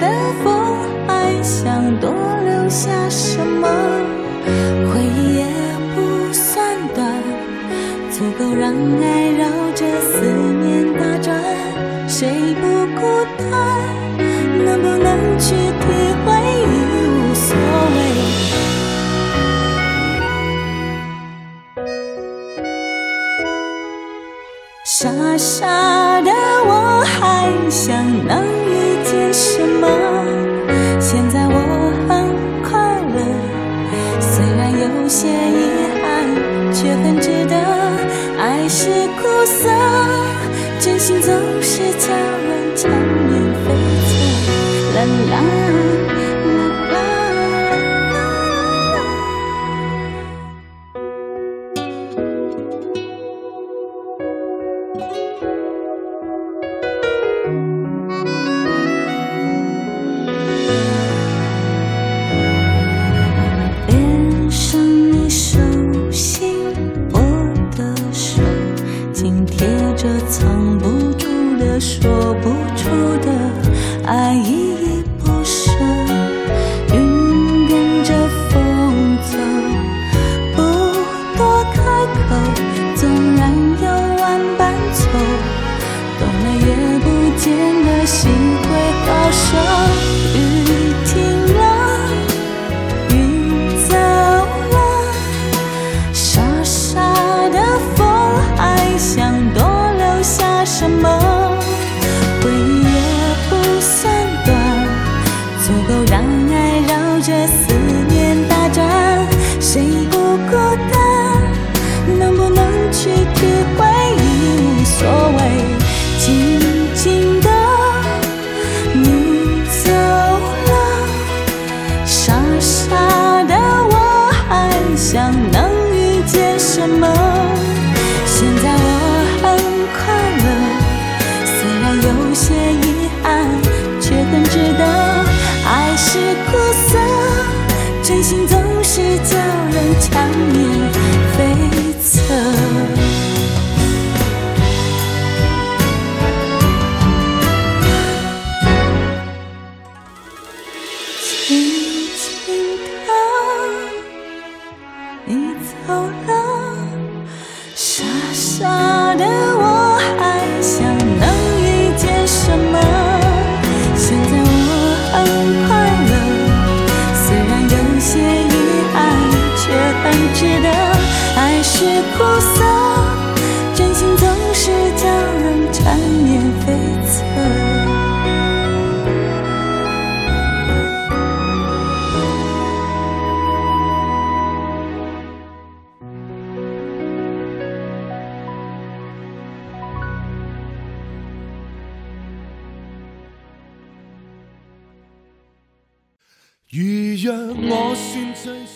[0.00, 0.08] 的
[0.42, 0.48] 风
[1.06, 3.68] 还想多留下什么？
[4.90, 5.44] 回忆也
[5.94, 7.06] 不算短，
[8.10, 9.23] 足够让爱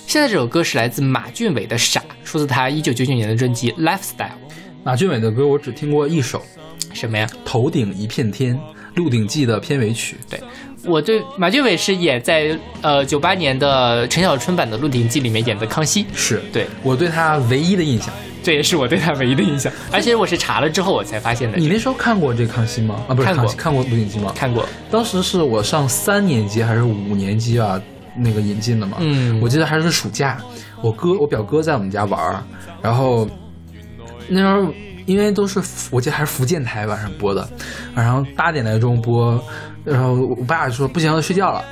[0.06, 4.28] 现在这首歌是来自马俊伟的《傻》，出自他一九九九年的专辑《Lifestyle》。
[4.84, 6.38] 马俊伟的歌我只听过一首，
[6.94, 7.26] 《什么呀？
[7.44, 8.54] 头顶一片天》，
[8.94, 10.16] 鹿鼎记》的片尾曲。
[10.30, 10.40] 对
[10.84, 18.14] 我对马俊伟是演在呃九八年的陈小春版的《鹿鼎记》里面演的康熙，是对，我对他唯一的印象。
[18.48, 21.58] 这也是我对他唯一的印象， 而且我是查了之后我才发现的。
[21.58, 23.04] 你那时候看过这康熙吗？
[23.06, 24.32] 啊，不是看过康熙，看过《鹿鼎记》吗？
[24.34, 24.66] 看过？
[24.90, 27.78] 当时是我上三年级还是五年级啊？
[28.16, 30.38] 那个引进的嘛，嗯我记得还是暑假，
[30.80, 32.42] 我哥我表哥在我们家玩儿，
[32.80, 33.28] 然后
[34.28, 34.72] 那时候
[35.04, 37.46] 因为都是我记得还是福建台晚上播的，
[37.96, 39.38] 晚上八点来钟播，
[39.84, 41.62] 然后我爸说不行要睡觉了，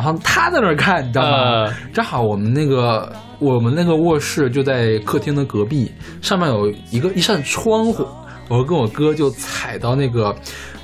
[0.00, 1.36] 然后他在那儿看，你知道吗？
[1.36, 8.06] 呃正好我们那个我们那个卧室就在客厅的隔壁，上面有一个一扇窗户，
[8.48, 10.34] 我跟我哥就踩到那个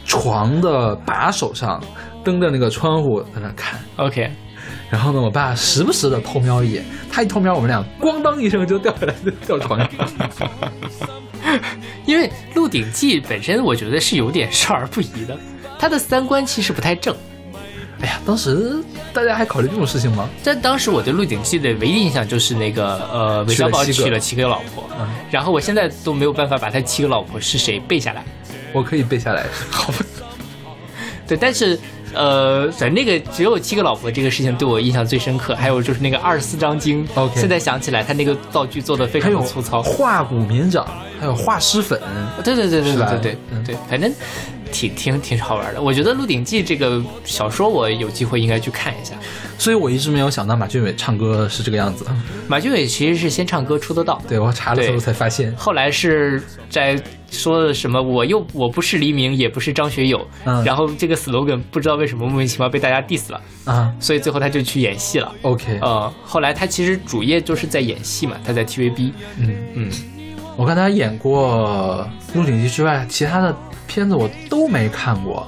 [0.05, 1.83] 床的把手上，
[2.23, 3.81] 蹬着那个窗户在那看。
[3.97, 4.31] OK，
[4.91, 9.89] 然后呢，我爸时不时的偷瞄一眼，他一偷瞄，我们俩咣当一声就掉下来，就掉床上。
[12.05, 15.35] 因为《鹿鼎记》本身我觉得是有点少儿不宜的，
[15.79, 17.17] 他的三观其实不太正。
[18.01, 18.77] 哎呀，当时
[19.13, 20.29] 大家还考虑这种事情吗？
[20.45, 28.23] 但当时我对《鹿鼎记》的唯一印象就是那个呃，韦小宝娶了七个老婆，嗯然后我现在都没有办法把他七个老婆是谁背下来。
[28.73, 29.45] 我可以背下来。
[29.71, 29.93] 好
[31.27, 31.79] 对，但是
[32.15, 35.57] 呃，反正那个只有七个老婆这个事情对我印象最深刻。
[35.57, 39.83] 还有就是那个二十四章经 OK 现在想起来他那个道具做的非常的粗糙。
[39.83, 40.87] 化骨绵掌，
[41.19, 41.99] 还有化尸粉，
[42.45, 44.13] 对对对对对对对，反正
[44.73, 45.81] 挺挺挺好玩的。
[45.81, 49.15] 我觉得《鹿鼎记》这个小说我有机会应该去看一下。
[49.59, 52.05] 所以我一直没有想到马俊伟唱歌是这个样子。
[52.47, 57.01] 马俊伟其实是先唱歌出的道，对我查了之后才发现，后来是在
[57.31, 65.33] 说的什么我又我不是黎明，也不是张学友，嗯然后这个 slogan 不知道为什么莫名其妙被大家 diss 了，啊所以最后他就去演戏了。
[65.43, 69.91] ，OK，呃，后来他其实主业就是在演戏嘛，他在 TVB，嗯，嗯，
[70.57, 72.07] 我看他演过
[72.39, 73.57] 《鹿鼎记》之外，其他的
[73.87, 75.47] 片子我都没看过，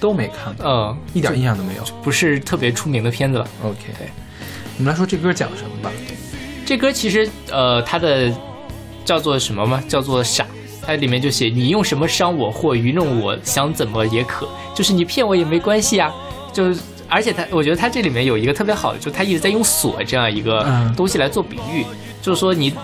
[0.00, 1.82] 都没看过，嗯，一点印象都没有。
[2.02, 3.46] 不是特别出名的片子了。
[3.62, 3.78] OK，
[4.78, 5.90] 我们来说这歌讲什么吧？
[6.64, 8.32] 这歌其实呃，它的
[9.04, 9.82] 叫做什么吗？
[9.88, 10.46] 叫做傻。
[10.84, 16.12] 它里面就写你用什么伤我或愚弄我，想怎么也可，就是你骗我也没关系啊。
[16.52, 16.74] 就
[17.08, 21.86] 而且他，我觉得他这里面有一个特别好的，就他一直在用锁这样一个嗯东西来做比喻，
[22.20, 22.74] 就是说你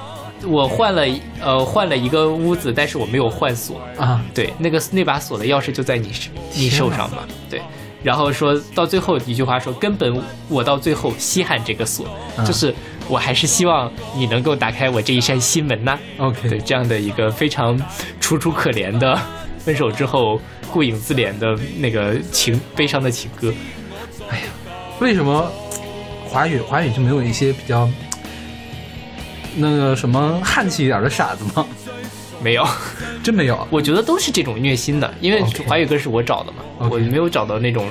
[0.47, 1.03] 我换了
[1.41, 6.13] 呃换了一个屋子，但是我没有换锁，啊，对，那个那把锁的钥匙就在你
[6.55, 7.19] 你手上嘛，
[7.51, 7.61] 对。
[8.03, 12.73] 然后说到最后一句话说，根本我到最后稀罕这个锁，嗯就是
[13.09, 17.81] 我还是希望你能够打开我这一扇心门呐、OK，对，这样的一个非常
[18.21, 19.19] 楚楚可怜的
[19.59, 23.53] 分手之后顾影自怜的那个情悲伤的情歌。
[24.29, 24.45] 哎呀。
[25.01, 25.49] 为什么
[26.29, 27.89] 华语华语就没有一些比较
[29.59, 31.67] 那个什么汉气一点的傻子吗？
[32.41, 32.65] 没有，
[33.23, 33.67] 真没有。
[33.71, 37.89] 我觉得都是这种虐心的，因为华语歌是我找的嘛我没有找到那种。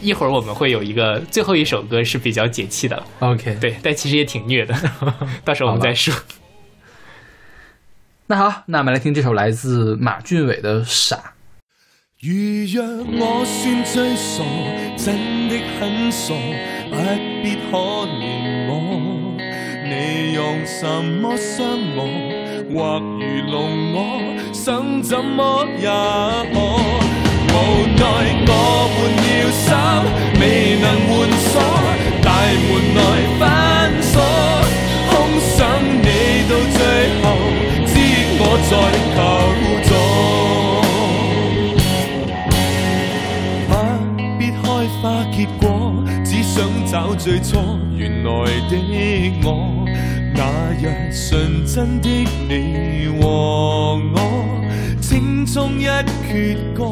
[0.00, 4.72] 一会儿我们会有一个最后一首歌是比较解气的了，OK，，对，但其实也挺虐的，
[5.44, 6.14] 到时候我们再说。
[8.28, 11.16] 那好，那我们来听这首来自马俊伟的《傻》。
[12.20, 12.32] 如
[12.72, 12.84] 若
[13.18, 14.44] 我算最傻，
[14.96, 16.32] 真的很傻，
[16.90, 16.96] 不
[17.42, 19.07] 必可怜我。
[20.38, 21.66] 用什麼傷
[21.96, 22.00] 我，
[22.72, 23.58] 或愚弄
[23.92, 23.98] 我，
[24.52, 25.88] 想怎麼也
[26.54, 26.56] 可。
[27.50, 27.54] 無
[27.98, 28.02] 奈
[28.46, 28.52] 我
[28.94, 29.66] 換了衫，
[30.38, 30.42] 未
[30.78, 31.10] 能換
[31.42, 31.58] 鎖，
[32.22, 32.26] 大
[32.68, 33.00] 門內
[33.40, 33.42] 反
[34.00, 34.14] 鎖，
[35.10, 36.06] 空想你
[36.46, 36.78] 到最
[37.20, 37.26] 後，
[37.84, 37.92] 知
[38.38, 38.72] 我在
[39.16, 39.18] 求
[39.88, 39.90] 助。
[43.66, 43.72] 不
[44.38, 44.62] 必開
[45.02, 45.66] 花結果，
[46.24, 46.54] 只想
[46.86, 47.50] 找最初
[47.96, 48.28] 原來
[48.70, 48.72] 的
[49.42, 49.48] 我。
[50.38, 50.44] 假
[50.80, 52.08] 若纯真的
[52.48, 54.64] 你和我，
[55.00, 56.84] 青葱一阙歌。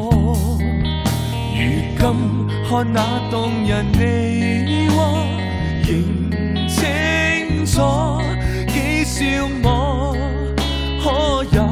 [1.55, 1.61] 如
[1.97, 2.05] 今
[2.69, 2.99] 看那
[3.31, 5.25] 动人你我，
[5.87, 8.19] 仍清楚，
[8.67, 10.13] 几笑我，
[11.01, 11.63] 可有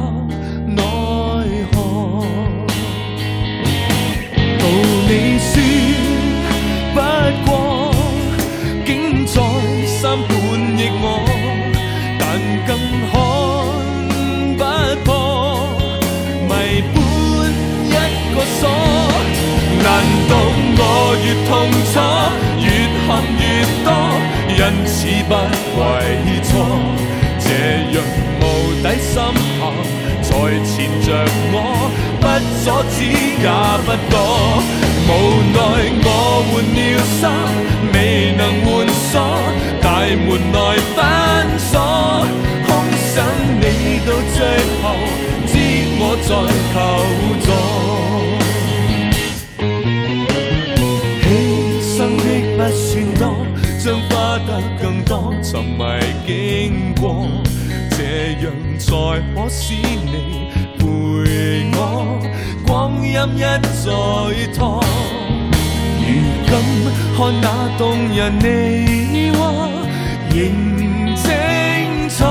[21.26, 21.50] 越痛
[21.92, 21.98] 楚，
[22.60, 22.70] 越
[23.02, 23.06] 陷
[23.40, 23.42] 越
[23.82, 23.88] 多，
[24.48, 24.94] 因此
[25.26, 25.34] 不
[25.76, 25.82] 為
[26.44, 26.48] 錯？
[27.42, 27.46] 這
[27.90, 27.94] 樣
[28.38, 28.42] 無
[28.80, 29.10] 底深
[29.58, 29.58] 陷，
[30.22, 30.30] 才
[30.62, 30.74] 纏
[31.04, 31.08] 着
[31.50, 31.56] 我，
[32.20, 32.24] 不
[32.62, 32.64] 阻
[32.94, 32.96] 止
[33.42, 33.48] 也
[33.84, 34.14] 不躲。
[35.08, 35.10] 無
[35.52, 35.58] 奈
[36.04, 36.06] 我
[36.48, 36.78] 換了
[37.20, 37.24] 衫，
[37.92, 37.96] 未
[38.38, 38.66] 能換
[39.10, 39.14] 鎖，
[39.82, 40.56] 大門內
[40.94, 40.96] 反
[41.58, 41.74] 鎖，
[42.68, 42.68] 空
[43.02, 43.14] 想
[43.60, 43.64] 你
[44.06, 44.38] 到最
[44.80, 44.84] 後，
[45.48, 45.52] 知
[45.98, 46.30] 我在
[46.72, 46.74] 求
[47.44, 48.45] 助。
[54.46, 55.84] 得更多沉迷
[56.26, 57.26] 经过，
[57.90, 58.90] 这样才
[59.34, 60.84] 可使你陪
[61.74, 62.18] 我，
[62.66, 64.84] 光阴一再拖。
[65.98, 66.06] 如
[66.46, 66.50] 今
[67.16, 67.44] 看那
[67.78, 67.84] 动
[68.14, 69.68] 人你话，
[70.30, 70.36] 仍
[71.16, 71.24] 清
[72.08, 72.24] 楚，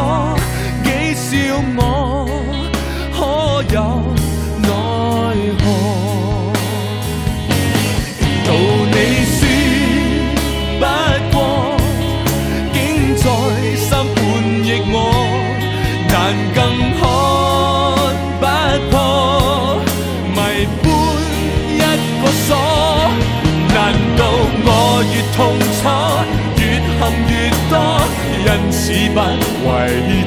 [28.86, 29.26] 只不為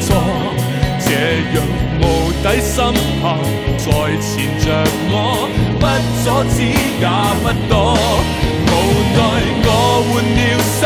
[0.01, 0.11] 錯？
[0.99, 1.09] 這
[1.55, 1.57] 樣
[2.01, 2.03] 無
[2.43, 2.75] 底深
[3.23, 3.25] 潭
[3.79, 3.87] 在
[4.19, 4.67] 纏着
[5.13, 5.15] 我，
[5.79, 5.83] 不
[6.25, 6.59] 阻止
[6.99, 7.07] 也
[7.41, 7.73] 不躲。
[8.67, 8.69] 無
[9.15, 9.17] 奈
[9.65, 9.71] 我
[10.11, 10.41] 換了
[10.75, 10.83] 心，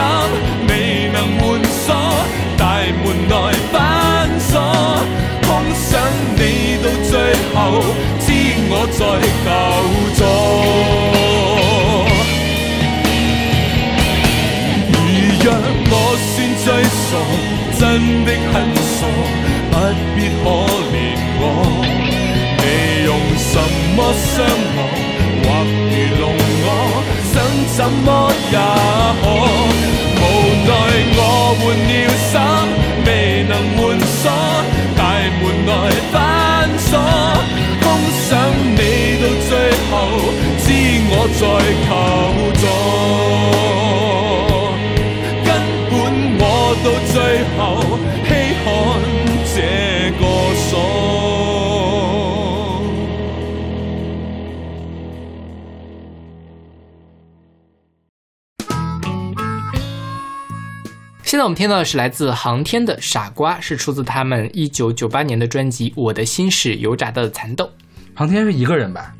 [0.69, 0.71] 未
[1.15, 1.89] 能換鎖，
[2.59, 2.63] 大
[3.03, 3.33] 門內
[3.73, 3.75] 反
[4.39, 4.53] 鎖，
[5.47, 5.89] 空想
[6.37, 6.41] 你
[6.83, 7.11] 到最
[7.55, 7.57] 後
[8.21, 8.25] 知
[8.69, 9.01] 我在
[9.43, 9.49] 求
[10.19, 10.21] 助。
[14.93, 14.95] 如
[15.43, 15.47] 若
[15.91, 17.11] 我算最傻，
[17.93, 19.05] 真的很傻，
[19.71, 19.75] 不
[20.17, 20.45] 必可
[20.93, 20.97] 憐
[21.37, 21.45] 我。
[22.57, 22.65] 你
[23.05, 23.53] 用什
[23.95, 24.35] 麼傷
[24.77, 24.81] 我，
[25.45, 25.47] 或
[25.91, 26.25] 愚弄
[26.65, 26.67] 我，
[27.35, 27.35] 想
[27.77, 28.09] 怎麼
[28.51, 28.57] 也
[29.21, 29.25] 可。
[30.17, 30.25] 無
[30.65, 30.71] 奈
[31.19, 31.21] 我
[31.61, 31.93] 換了
[32.31, 32.35] 心，
[33.05, 33.09] 未
[33.47, 34.25] 能換鎖，
[34.97, 35.01] 大
[35.43, 35.71] 門內
[36.11, 36.17] 反
[36.79, 36.91] 鎖，
[37.83, 37.85] 空
[38.27, 38.31] 想
[38.73, 38.81] 你
[39.21, 39.53] 到最
[39.91, 39.93] 後
[40.65, 40.65] 知
[41.11, 41.41] 我在
[41.85, 41.91] 求
[42.59, 42.65] 助。
[46.85, 48.31] 到最後稀
[48.65, 48.67] 罕
[49.55, 49.57] 這
[50.19, 50.23] 個
[50.55, 50.71] 鎖。
[61.23, 67.65] 现在我们听到的是来自航天的《傻瓜》，是出自他们一九九八年的专辑《我的心是油炸的蚕豆》。
[68.13, 69.15] 航天是一个人吧？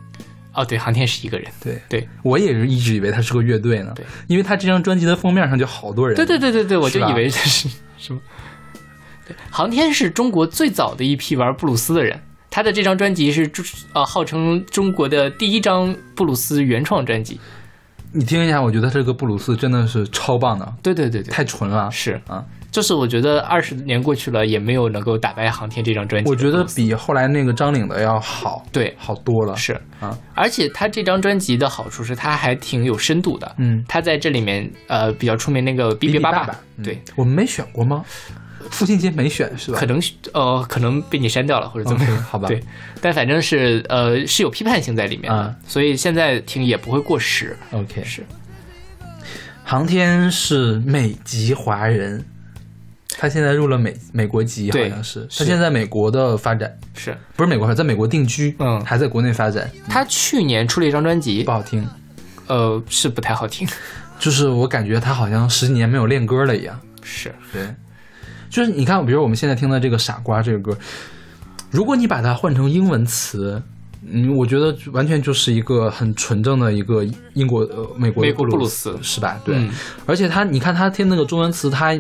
[0.55, 1.51] 哦，对，航天是一个人。
[1.63, 3.93] 对对我也是一直以为他是个乐队呢。
[3.95, 6.17] 对，因为他这张专辑的封面上就好多人。
[6.17, 8.21] 对对对对对，我就以为这是什么？
[9.27, 17.41] 对，航天是中国最早的一批玩布鲁斯的人，他的这张专辑是中呃号称中国的第一张布鲁斯原创专辑。
[18.15, 21.91] 你听一下，我觉得这个布鲁斯真的是超棒的，对对对对，太纯了。
[21.91, 26.35] 是啊，就是我觉得二十年过去了，也没有能够打败航天这张专辑我。
[26.35, 28.93] 觉得比后来那个张岭的要好，对。
[28.99, 29.55] 好多了。
[29.55, 29.81] 是。
[30.01, 33.55] 啊，而且他这张专辑的好处是，他还挺有深度的。
[33.59, 36.85] 嗯，他在这里面呃比较出名那个哔哔叭爸叭，嗯。
[36.85, 38.03] 对，我们没选过吗？
[38.71, 39.79] 父亲节没选是吧？
[39.79, 40.01] 可能
[40.33, 42.49] 呃可能被你删掉了或者怎么样，好吧。
[42.49, 42.63] 对，
[43.03, 47.55] 但反正是呃是有批判性在里面的，啊所以现在听也不会过时。
[47.73, 48.25] OK，是。
[49.65, 52.25] 航天是美籍华人，
[53.19, 55.27] 他现在入了美美国籍，好像是。
[55.37, 58.85] 他现在在美国的发展，是，不是美国，在美国定居，嗯。
[58.85, 61.43] 还在国内发展，他去年出了一张专辑。
[61.45, 61.87] 不，好听。
[62.49, 63.67] 呃是不太好听，
[64.19, 66.79] 就是我感觉他好像十几年没有练歌了一样。
[67.03, 67.33] 是。
[67.53, 67.75] 对，
[68.51, 70.77] 就是你看，比如我们现在听的这个《傻瓜》这个歌，
[71.71, 73.63] 如果你把它换成英文词，
[74.05, 78.99] 嗯，我觉得完全就是一个很纯正的一个英国呃美国美国布鲁斯斯。
[79.03, 79.41] 是吧？
[79.45, 79.71] 对，嗯。
[80.05, 81.99] 而且他你看他听那个中文词，他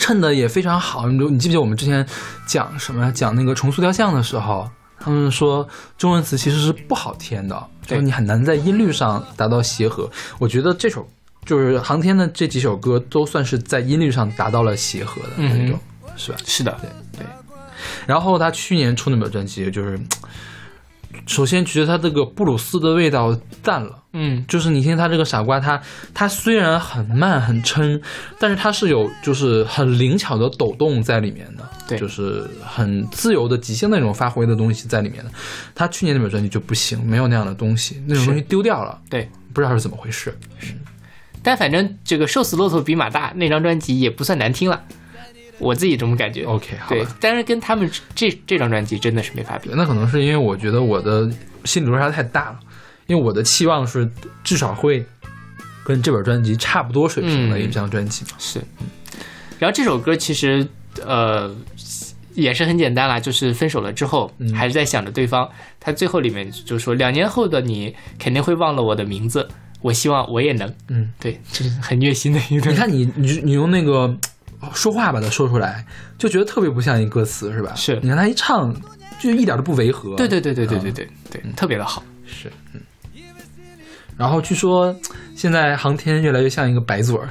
[0.00, 1.06] 衬的也非常好。
[1.06, 2.04] 你就你记不记得我们之前
[2.48, 4.68] 讲什么讲那个重塑雕像的时候？
[5.02, 10.10] 他们说中文词其实是不好填的，就你很难在音律上达到协和。
[10.38, 11.08] 我觉得这首
[11.46, 15.80] 就是航天的这几首歌都算是在音律上达到了协和的那种，
[16.16, 16.38] 是吧？
[16.44, 17.26] 是的，对对
[18.06, 19.98] 然后他去年出那本专辑，就是
[21.26, 23.96] 首先觉得他这个布鲁斯的味道淡了。
[24.12, 25.80] 嗯就是你听他这个傻瓜，他
[26.12, 28.00] 他虽然很慢很撑，
[28.40, 35.30] 但是他是有就是很灵巧的抖动在里面的，对就是很自由的即兴的那种发挥的东西在里面的。
[35.74, 39.28] 他去年那本专辑就不行，没有那样的东西，那种东西丢掉了，对。
[39.52, 40.32] 不知道是怎么回事。
[40.60, 40.74] 是
[41.42, 44.80] 但反正这个瘦死骆驼比马大那张专辑也不算难听了，
[45.60, 46.42] 我自己这么感觉。
[46.44, 49.70] OK，好对，但是跟他们这这张专辑真的是没法比。
[49.74, 51.30] 那可能是因为我觉得我的
[51.64, 52.58] 心理落差太大了，
[53.06, 54.10] 因为我的期望是
[54.42, 55.04] 至少会
[55.84, 58.30] 跟这本专辑差不多水平的嗯一张专辑嘛。
[58.38, 58.60] 是，
[59.58, 60.66] 然后这首歌其实
[61.04, 61.54] 呃
[62.34, 65.48] 也是很简单啦，就是分手了之后、嗯还是在想着对方，
[65.78, 69.48] 他最后里面就说两年后的你肯定会忘了我的名字，
[69.82, 70.72] 我希望我也能。
[70.88, 72.70] 嗯，对，这是很虐心的一个。
[72.70, 74.16] 你看你你你用那个
[74.74, 75.84] 说话把它说出来，
[76.18, 77.74] 就觉得特别不像一歌词，是吧？
[77.74, 78.74] 是你看他一唱，
[79.18, 80.16] 就一点都不违和。
[80.16, 82.02] 对对对对对对嗯对对，特别的好。
[82.26, 82.80] 是，嗯。
[84.16, 84.94] 然后据说
[85.34, 87.28] 现在航天越来越像一个白嘴儿，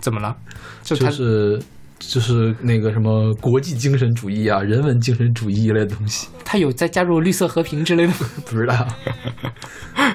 [0.00, 0.36] 怎么了？
[0.82, 1.62] 就是
[2.08, 8.16] 就是那个什么国际精神主义啊、人文精神主义一类的东西，他有在加入绿色和平之类的吗？
[8.44, 8.86] 不知道。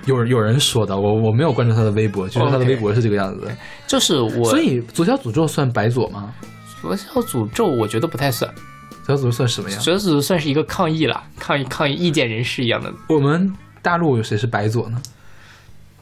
[0.06, 3.58] 有有人说的，我我没有关注他的微博，就是他的微博是这个样子的。
[3.88, 6.34] 就是我，所以左小诅咒算白左吗？
[6.82, 8.54] 左小诅咒我觉得不太算，
[9.04, 9.78] 左小诅咒算什么呀？
[9.80, 12.94] 左小诅咒算是一个抗议了，抗议抗议意见人士一样的。
[13.10, 15.02] 我们大陆有谁是白左呢？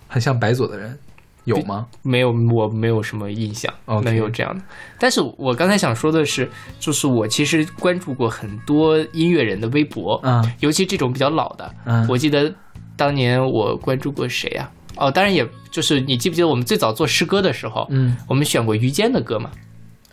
[0.07, 0.97] 很像白左的人
[1.45, 1.87] 有吗？
[2.01, 3.73] 没有，我没有什么印象
[4.03, 4.63] 能有这样的。
[4.99, 11.73] 但是我刚才想说的是，就是我其实关注过很多音乐人的微博，嗯尤其这种比较老的。
[11.85, 12.53] 嗯我记得
[12.97, 19.49] 当年我关注过谁呀、哦，当然也就是你记不记得我们最早做诗歌的时候，嗯我们选过于坚的歌嘛？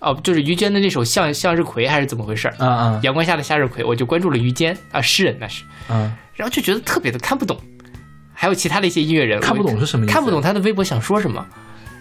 [0.01, 2.55] 哦，就是于坚的那首向向日葵还是怎么回事儿？
[2.59, 6.13] 啊啊阳光下的向日葵，我就关注了于坚啊，诗人那是，嗯！
[6.35, 7.57] 然后就觉得特别的看不懂。
[8.43, 11.47] 还有其他的一些音乐人，看不懂是什么意思看不懂他的微博想说什么，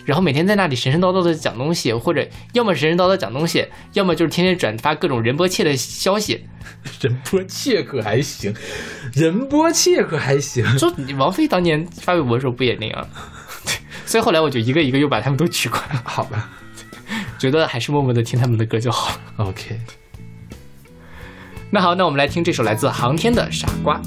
[0.05, 6.47] 然后每天在那里神神叨叨的讲东西，或者要么神神叨叨讲东西，要么就是天天转发各种仁波切的消息。
[6.99, 8.51] 仁波切可还行，
[9.13, 10.65] 仁波切可还行。
[10.77, 13.07] 就你王菲当年发微博的时候不也那样？
[14.07, 16.49] 所以后来我就一个一个又把他们都取关了，好吧
[17.37, 19.45] 觉得还是默默的听他们的歌就好了。
[19.45, 19.79] ，OK。
[21.69, 24.01] 那好，那我们来听这首来自航天的《傻瓜》。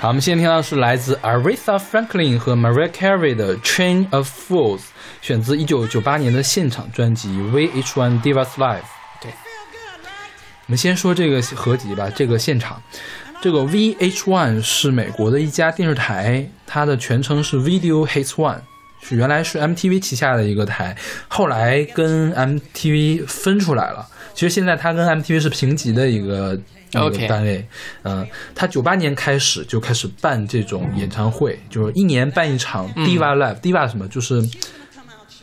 [0.00, 4.78] 好，我们现在听到的是来自 Aretha Franklin 和 Mariah Carey 的《Train of Fools》，
[5.20, 8.78] 选自1998年的现场专辑《VH1 Divas Live》。
[9.20, 9.30] 对，
[10.64, 12.82] 我们先说这个合集吧，这个现场。
[13.42, 18.60] 这个 VH1 是美国的一家电视台，它的全称是 Video Hits One，
[19.02, 20.96] 是原来是 MTV 旗下的一个台，
[21.28, 24.06] 后来跟 MTV 分出来了。
[24.34, 26.54] 其实现在它跟 MTV 是平级的一个
[26.90, 27.66] 一个 OK 单位。
[28.04, 34.42] 嗯、它九八年开始就开始办这种演唱会，就是一年办一场嗯 Diva Live、Diva 什么就是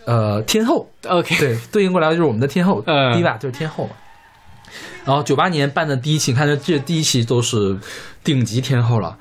[0.05, 3.91] 呃天后，OK，对，对应过来就是我们的天后，呃 diva 就是天后嘛。
[5.05, 7.77] 然后九八年办的第一期，看这这第一期都是
[8.23, 9.17] 顶级天后了。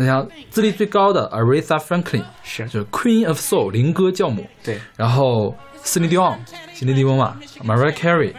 [0.00, 6.38] 你像资历最高的 Aretha Franklin 是就是 Queen of Soul 灵歌教母，对，然后 Celine Dion
[6.72, 8.32] 席琳迪翁嘛，Mariah Carey，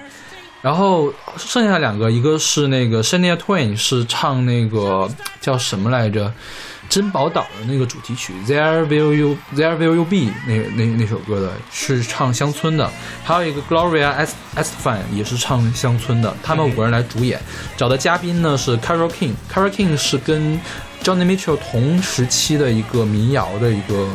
[0.64, 5.08] 然后剩下两个，一个是那个 Shania Twain 是唱那个
[5.40, 6.34] 叫什么来着，
[6.92, 12.92] 珍宝岛的那个主题曲 There Will You There Will You Be 那那那首歌的，是唱乡村的，
[13.24, 17.40] 还有一个 Gloria Es Estefan 也是唱乡村的，他们五个人来主演，
[17.78, 19.32] 找的嘉宾呢是 Carol King。
[19.50, 20.60] Carol King 是跟
[21.02, 24.10] Johnny Mitchell 同时期的一个民谣的一个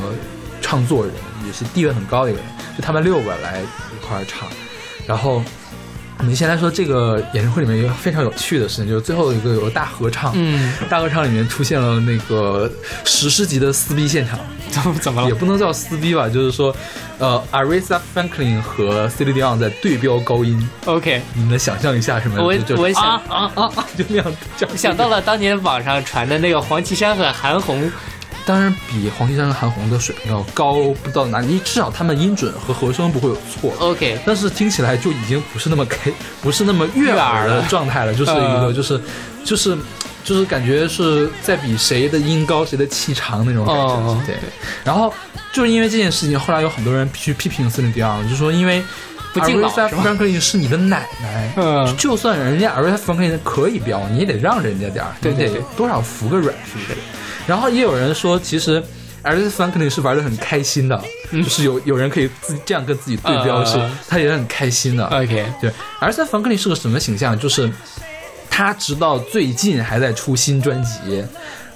[0.60, 1.14] 唱作人，
[1.46, 4.46] 也是地位很高的一个人，就他们六个来一块儿唱，
[5.06, 5.42] 然后。
[6.18, 12.70] 我们先来说这个演唱会里面一个非常有趣的事情，就是最后一个有个大合唱，嗯，大合唱里面出现了那个
[13.04, 14.38] 史诗级的撕逼现场，
[14.70, 15.28] 怎么怎么了？
[15.28, 16.74] 也不能叫撕逼吧，就是说，
[17.18, 22.42] 呃，Aretha Franklin 和 Celine Dion 在对标高音，OK，你们能想象一下什么？
[22.42, 24.26] 我我想啊啊啊啊，就那样
[24.74, 27.90] 想到了当年网上传的那个黄绮珊和韩红，
[28.46, 33.74] 当然比黄绮珊和韩红的水平要高不到哪里，至少他们音准和和声不会有错。
[33.80, 39.00] OK，但是听起来就已经不是那么开，不是那么悦耳的状态了，就是一个嗯就是
[39.44, 39.76] 就是
[40.22, 43.82] 就是感觉是在比谁的音高谁的气长那种感觉。
[43.82, 44.36] 哦对，
[44.84, 45.12] 然后
[45.52, 48.80] 就是因为这件事情，后来有很多人去批评 Celine Dion，就说因为
[49.32, 56.96] 不敬老 Aretha 是吗 Franklin 是你的奶奶，嗯就算人家 Aretha Franklin 可以飙，你也得让人家点儿，你得对对对多少服个软，是不是？
[57.46, 58.82] 然后也有人说，其实
[59.22, 61.00] Aretha Franklin 是玩的很开心的，
[61.32, 65.04] 就是有有人可以自己这样跟自己对标，是他也很开心的。
[65.06, 65.70] OK，对
[66.00, 67.38] ，Aretha Franklin 是个什么形象？
[67.38, 67.70] 就是
[68.50, 71.24] 他直到最近还在出新专辑。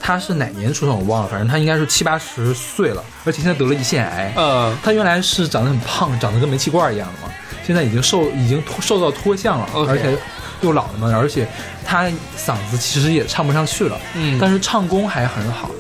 [0.03, 4.33] 他是哪年出生我忘了，反正他应该是七八十岁了，而且现在得了胰腺癌。
[4.35, 7.31] 嗯他原来是长得很胖，长得跟煤气罐一样的嘛，
[7.67, 10.19] 现在已经瘦，已经脱瘦到脱相了 OK 而且
[10.63, 11.49] 又老了嘛，而且
[11.85, 12.05] 他
[12.39, 15.71] 嗓子其实也唱不上去了，嗯但是唱功还很好。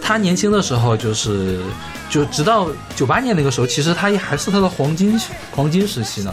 [0.00, 1.60] 他年轻的时候就是，
[2.08, 5.20] 就直到九八年那个时候，其实他也还是他的黄金
[5.50, 6.32] 黄金时期呢。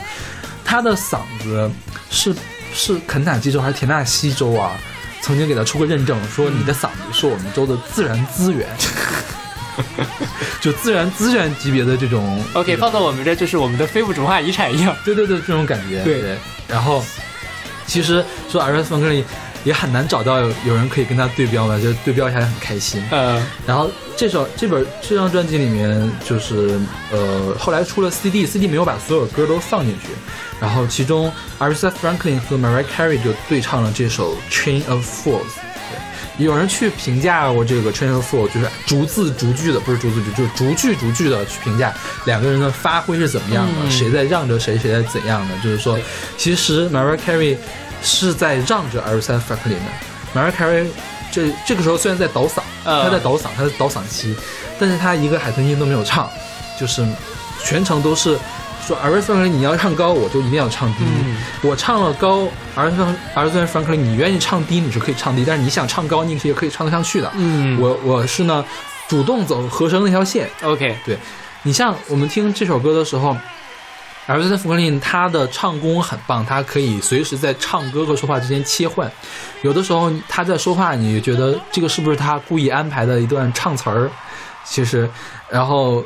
[0.64, 1.70] 他的嗓子
[2.10, 2.36] 是
[2.74, 4.72] 是肯塔基州还是田纳西州啊？
[5.22, 8.68] 曾经给他出过认证，说你的嗓子是我们州的自然资源，
[10.62, 14.96] 就自然资源级别的这种 OK，放到我们这就是我们的非物质文化遗产一样。
[15.04, 16.04] 对对对，这种感觉。
[16.04, 16.38] 对
[16.68, 17.04] 然后
[17.88, 19.24] 其实说 Aretha Franklin
[19.64, 23.04] 也很难找到有有人可以跟他对标吧，就对标一下很开心。
[23.12, 26.80] 呃，然后这首这本这张专辑里面，就是
[27.12, 30.10] 呃后来出了 CD，CD 没有把所有歌都放进去，
[30.60, 35.65] 然后其中 Aretha Franklin 和 Mariah Carey 就对唱了这首 Chain of Fools。
[36.38, 41.94] 对，有人去评价过这个 Chain of Fools，就是逐字逐句的，不是逐字逐句，就是逐句逐句的去评价
[42.26, 45.56] 两个人的发挥是怎么样的，嗯谁在让着谁，谁在怎样的。
[45.64, 45.98] 就是说，
[46.38, 47.58] 其实 Mariah Carey
[48.02, 49.90] 是在让着 Aretha Franklin 的。
[50.36, 50.88] Mariah Carey
[51.32, 54.36] 这这个时候虽然在倒嗓，呃他在倒嗓，他在倒嗓期，
[54.80, 56.30] 但是他一个海豚音都没有唱，
[56.80, 57.06] 就是
[57.64, 58.38] 全程都是
[58.86, 61.00] 说 Aretha Franklin 你要唱高，我就一定要唱低。
[61.04, 67.32] 嗯我唱了高，Aretha Aretha Franklin 你愿意唱低你是可以唱低，但是你想唱高你也可以唱得上去的。
[67.34, 68.64] 嗯，我我是呢
[69.08, 71.18] 主动走和声那条线，OK，对
[71.64, 73.36] 你像我们听这首歌的时候，
[74.28, 79.12] 阿瑞斯弗克林他的唱功很棒，他可以随时在唱歌和说话之间切换。
[79.64, 84.12] 有的时候他在说话，你觉得这个是不是他故意安排的一段唱词儿？
[84.64, 85.10] 其实，
[85.50, 86.04] 然后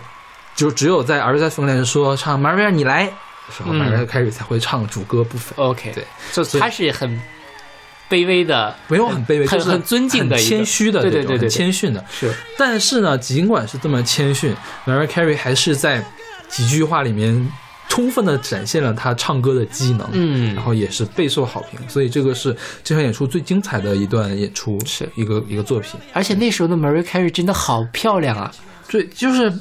[0.60, 3.06] 就只有在阿瑞斯弗克林说唱 Maria 你来。
[3.06, 5.54] 的时候嗯，Maria 开始才会唱主歌部分。
[5.58, 6.06] OK，对，
[6.60, 7.18] 他是很
[8.10, 11.50] 卑微的，没有很卑微，就是很很尊敬的谦虚的对对对对对。
[11.50, 12.04] 谦逊的。
[12.12, 12.30] 是。
[12.58, 14.54] 但是呢，尽管是这么谦逊
[14.86, 16.04] ，Mariah Carey 还是在
[16.50, 17.50] 几句话里面
[17.88, 20.54] 充分的展现了她唱歌的机能，嗯。
[20.54, 22.54] 然后也是备受好评，所以这个是
[22.84, 25.10] 这场演出最精彩的一段演出，是。
[25.16, 26.00] 一个一个作品。
[26.14, 28.52] 而且那时候的 Mariah Carey 真的好漂亮啊，
[28.90, 29.52] 对，就是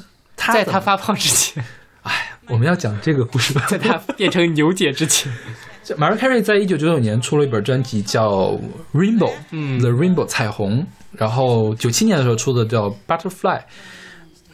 [0.47, 1.63] 在她发胖之前，
[2.03, 3.63] 哎我们要讲这个故事吧。
[3.69, 5.31] 在她变成牛姐之前，
[5.83, 8.29] 这 Mariah Carey 在一九九九年出了一本专辑叫
[8.93, 10.85] 《Rainbow》，嗯，The Rainbow 彩虹。
[11.13, 13.57] 然后九七年的时候出的叫《Butterfly》。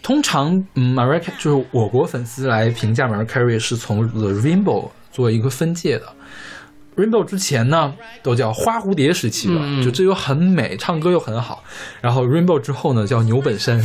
[0.01, 6.05] 通常，嗯 Carey 就是我国粉丝来评价 Carey 是从 The Rainbow 做一个分界的。
[6.95, 11.61] Rainbow 之前呢，都叫花蝴蝶时期的，嗯就这又很美，唱歌又很好。
[12.01, 13.81] 然后 Rainbow 之后呢，叫牛本山，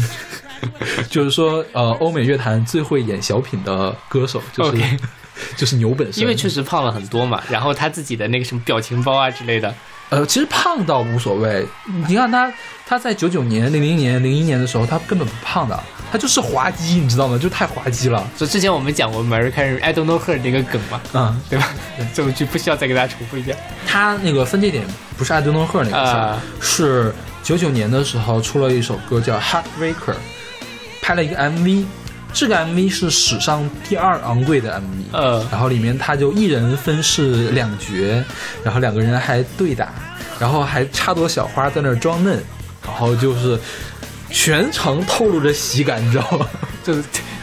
[1.11, 4.82] 就是说，呃，欧美乐坛最会演小品的歌手，就是
[5.56, 6.22] 就是牛本身。
[6.22, 9.74] 因为确实胖了很多嘛，然后他自己的那个什么表情包啊之类的，
[10.11, 11.66] 呃，其实胖倒无所谓。
[12.06, 12.52] 你看他，
[12.86, 15.82] 他在九九年、零零年、零一年的时候，他根本不胖的，
[16.12, 17.38] 他就是滑稽，你知道吗？
[17.38, 18.26] 就太滑稽了。
[18.36, 21.68] 就之前我们讲过 Mariah Carey I don't know her 那个梗嘛，嗯，对吧？
[22.12, 23.56] 这么句不需要再给大家重复一遍。
[23.86, 24.84] 他那个分界点
[25.16, 30.12] 不是 I Don't Know Her 那个事儿，啊是九九年的时候出了一首歌叫《Heartbreaker》，
[31.11, 31.84] 拍了一个 MV。
[32.32, 38.24] 这个 MV 是史上第二昂贵的 MV，呃然后里面他就一人分饰两角，
[38.62, 39.88] 然后两个人还对打，
[40.38, 42.40] 然后还插朵小花在那儿装嫩，
[42.86, 43.58] 然后就是
[44.30, 46.46] 全程透露着喜感，你知道吗？
[46.84, 47.02] 就是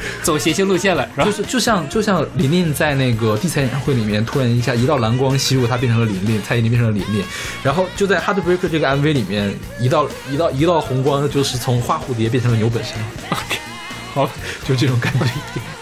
[0.24, 1.26] 走谐星路线了，是吧？
[1.26, 7.24] 就是就像就像琳琳在那个地彩演唱会里面，突然一下一道蓝光吸入，她变成了琳琳，蔡依林变成了琳琳，
[7.64, 12.94] 然后就在《Heartbreaker》这个 MV 里面，一道一道一道红光，就是从花蝴蝶变成了牛本身
[13.30, 13.60] ，OK，
[14.14, 14.30] 好，
[14.64, 15.26] 就这种感觉。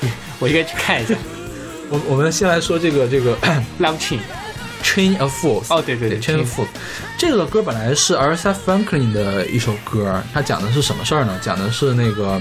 [0.39, 1.15] 我应该去看一下
[1.89, 3.38] 我我们先来说这个这个
[3.80, 4.19] Launching。
[4.84, 5.65] Chain of Fools。
[5.73, 6.67] 哦，对对对 Chain of Fools
[7.17, 11.39] 这个歌本来是 Aretha Franklin 的一首歌，它讲的是什么事儿呢？
[11.41, 12.39] 讲的是那个，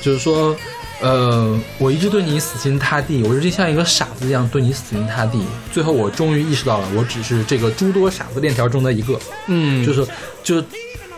[0.00, 0.56] 就是说，
[1.00, 5.42] 呃，我一直对你死心塌地，我一直像一个傻子一样对你死心塌地，
[5.72, 10.06] 最后我终于意识到了，我只是这个诸多傻子链条中的一个，嗯，就是
[10.42, 10.62] 就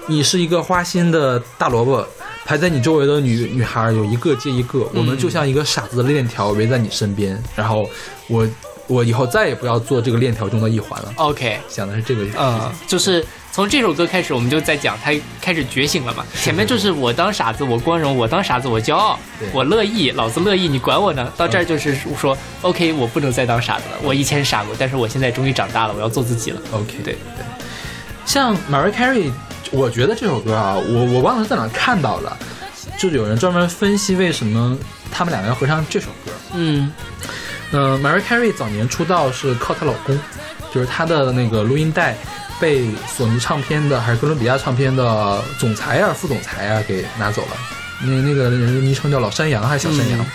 [0.07, 2.07] 你是一个花心的大萝卜。
[2.45, 7.89] 排在你周围的女女孩有一个接一个，我们就像一个傻子的链条围在你身边，然后
[8.27, 8.45] 我
[8.89, 11.13] 我以后再也不要做这个链条中的一环了。
[11.15, 12.37] OK，想的是这个意思。
[12.41, 16.25] 嗯，就是从这首歌开始，我们就在讲他开始觉醒了嘛。
[16.43, 19.19] 前面就是我当傻子，我光荣；我当傻子，我骄傲，
[19.53, 21.31] 我乐意，老子乐意，你管我呢？
[21.37, 23.97] 到这儿就是说，OK，我不能再当傻子了。
[24.03, 26.61] 我以前傻过，但是我现在终于长大了，我要做自己了。
[26.73, 27.45] OK，对对。
[28.25, 29.31] 像 Mariah Carey，
[29.71, 32.35] 我觉得这首歌啊，我我忘了在哪看到了，
[32.97, 34.79] 就是有人专门分析为什么
[35.11, 36.33] 他们两个要合唱这首歌。
[36.55, 36.91] 嗯
[37.73, 40.19] 嗯、m a r i a h Carey 早年出道是靠她老公，
[40.73, 42.17] 就是她的那个录音带
[42.63, 47.57] 被索尼唱片的还是哥伦比亚唱片的总裁啊、副总裁啊给拿走了。
[48.01, 50.21] 那那个人的昵称叫老山羊还是小山羊？
[50.21, 50.27] 嗯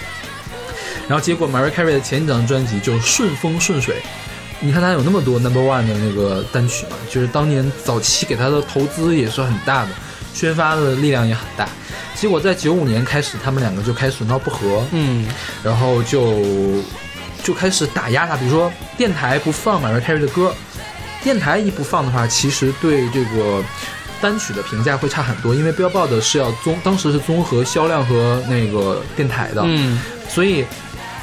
[1.07, 4.01] 然后结果 Mariah Carey 的前几张专辑就顺风顺水。
[4.59, 9.91] 你看他有那么多 Number One 的那个单曲嘛，就是当年早期给他的投资也是很大的，
[10.33, 11.65] 宣发的力量也很大。
[12.13, 15.29] 结果在九五年开始，他们两个就开始闹不和，嗯
[15.63, 16.43] 然后就
[17.41, 20.53] 就开始打压他，比如说电台不放 Mariah Carey 的歌，
[21.27, 23.61] 电台一不放的话，其实对这个
[24.21, 29.99] 单曲的评价会差很多，因为 Billboard 是要综当时是综合销量和那个电台的，嗯
[30.29, 30.65] 所以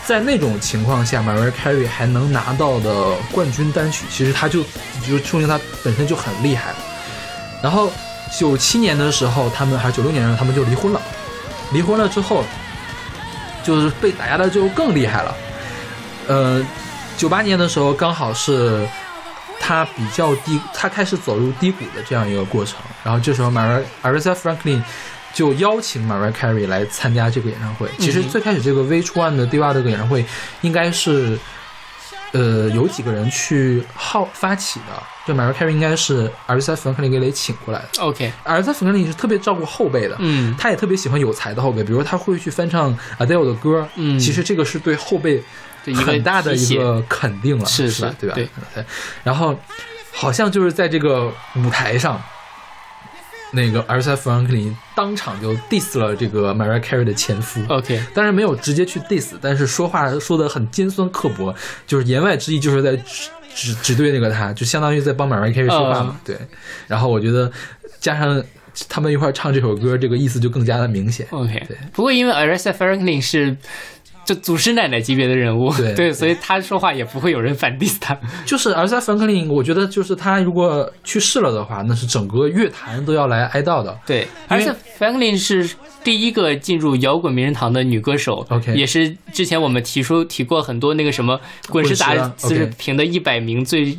[0.05, 4.63] 在那种情况下，Mariah Carey 还能拿到的冠军单曲，其实他就
[5.09, 6.77] 就说明他本身就很厉害了。
[7.63, 7.91] 然后
[8.39, 11.01] 九七年的时候，他们还是九六年的时候，他们就离婚了。
[11.73, 12.45] 离婚了之后，
[13.63, 15.35] 就是被打压的就更厉害了。
[16.27, 16.63] 呃，
[17.17, 18.87] 九八年的时候刚好是
[19.67, 22.77] 他比较低，他开始走入低谷的这样一个过程。
[23.03, 24.83] 然后这时候 Mariah Aretha Franklin
[25.33, 27.89] 就邀请 Mariah Carey 来参加这个演唱会。
[27.99, 30.25] 其实最开始这个 Which One 的 Diva 这个演唱会
[30.61, 31.39] 应该是。
[32.37, 38.03] 呃，有几个人去号发起的，就 Mariah Carey 应该是 Aretha Franklin 给请过来的。
[38.03, 45.41] OK，Aretha Franklin 是特别照顾后辈的，嗯他也特别喜欢有才的后辈，比如他会去翻唱 Adele 的歌，嗯其实这个是对后辈
[45.93, 48.15] 很大的一个肯定了，是吧？
[48.19, 48.35] 对吧？
[48.35, 48.85] 对对。
[49.23, 49.59] 然后
[50.13, 52.23] 好像就是在这个舞台上，
[53.53, 57.61] 那个 Aretha Franklin 当场就 diss 了这个 Mariah Carey 的前夫。
[57.69, 61.55] OK，当然没有直接去 diss，但是说话说的很尖酸刻薄，
[61.87, 66.21] 就是言外之意就是在指指指对那个他，就相当于在帮 Mariah Carey 说话嘛。
[66.25, 66.37] 对，
[66.89, 67.51] 然后我觉得
[68.01, 68.43] 加上
[68.89, 71.27] 他们一块唱这首歌，这个意思就更加的明显。
[71.31, 73.57] OK，对不过因为 Aretha Franklin 是
[74.25, 78.19] 就祖师奶奶级别的人物，对 所以他说话也不会有人反 diss 他。
[78.47, 83.97] 就是 Aretha Franklin，我觉得就是他如果去世了的话，那是整个乐坛都要来哀悼的。
[84.07, 85.69] 对因为，Aretha Franklin 是
[86.03, 93.97] 第一个进入摇滚名人堂的女歌手 OK 也是之前我们提出提过很多那个什么滚石杂志评的一百名最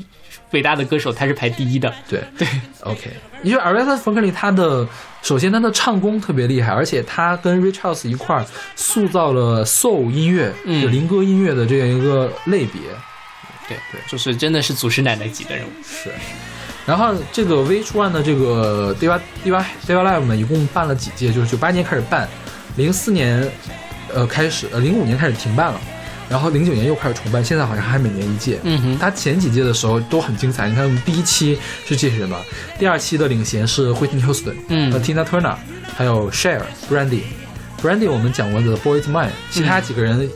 [0.52, 1.94] 伟大的歌手，他是排第一的。
[2.08, 2.48] 对对
[2.82, 3.12] ，OK。
[3.44, 4.88] 因为 Aretha Franklin 她的
[5.22, 12.82] 首先他的唱功特别厉害，而且他跟 Rich House 一块儿塑造了 soul 音乐，嗯就灵歌音乐的这样一个类别。
[13.68, 15.70] 对对，就是真的是祖师奶奶级的人物。
[15.84, 16.10] 是。
[16.86, 21.32] 然后这个 Which One 的这个 Diva Diva Diva Live 呢，一共办了几届？
[21.32, 22.30] 就是九八年开始办，
[22.78, 23.52] 零四年
[24.14, 25.82] 呃开始，呃零五年开始停办了，
[26.30, 28.60] 然后零九年又开始重办，现在好像还每年一届。
[28.64, 32.42] 嗯哼，他前几届的时候都很精彩，你看第一期是这些人吧，
[32.80, 35.56] 第二期的领衔是 Whitney Houston 嗯和 Tina Turner，
[35.96, 37.22] 还有 Share、Brandy。
[37.82, 40.28] Brandy 我们讲过的 Boys Mine，其他几个人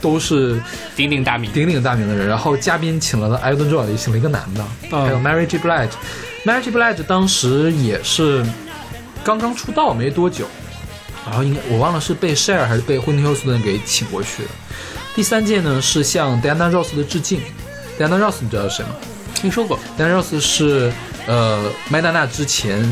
[0.00, 0.58] 都是
[0.94, 1.52] 鼎鼎大名。
[1.52, 2.26] 鼎鼎大名的人。
[2.26, 5.58] 然后嘉宾请了的 Elton John 也请了一个男的，嗯还有 Mary J.
[5.58, 5.90] Blige。
[6.46, 6.70] Mary J.
[6.70, 8.42] Blige 当时也是
[9.22, 10.46] 刚刚出道没多久，
[11.26, 14.48] 然后应该我忘了是被 Share 还是被 Whitney Houston 给请过去的。
[15.16, 17.40] 第三届呢是向 Diana Ross 的致敬。
[17.98, 18.90] Diana Ross 你知道是谁吗？
[19.34, 19.78] 听说过。
[19.98, 20.92] Diana Ross 是
[21.26, 22.84] 呃麦当娜之前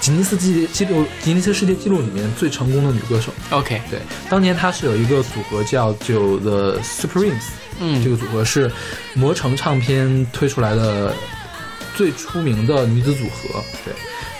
[0.00, 3.32] 吉尼斯纪纪录吉尼斯世界纪录里面最成功的女歌手。
[3.50, 7.44] OK，对，当年她是有一个组合叫就 The Supremes，
[7.78, 8.68] 嗯这个组合是
[9.14, 11.14] 魔城唱片推出来的
[11.94, 13.62] 最出名的女子组合。
[13.84, 13.94] 对，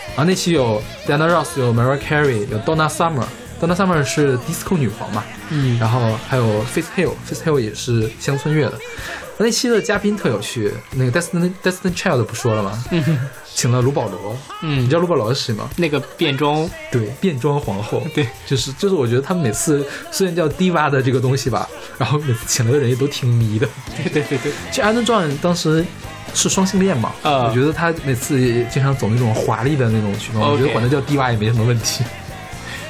[0.07, 3.23] 然后那期有 Diana Ross，有 Mariah Carey，有 Donna Summer。
[3.65, 8.77] Donna Summer 是 disco 女皇嘛，嗯然后还有 Faith Hill，Faith Hill 也是乡村乐的。
[9.37, 12.83] 那期的嘉宾特有趣，那个 Destiny Destiny Child 不说了吗？
[13.55, 15.69] 请了卢保罗，嗯你嗯知，道卢保罗是谁吗？
[15.77, 23.67] 那个变装，对，变装皇后， 对，就是就是，我觉得他们每次虽然叫 diva 的这个东西吧，然后每次请来的人也都挺迷的。
[23.95, 25.83] 对对对对，其实安东壮当时
[26.35, 32.03] 是双性恋嘛，啊我觉得他每次也经常走那种华丽的那种曲风，我觉得管他叫 diva 也没什么问题。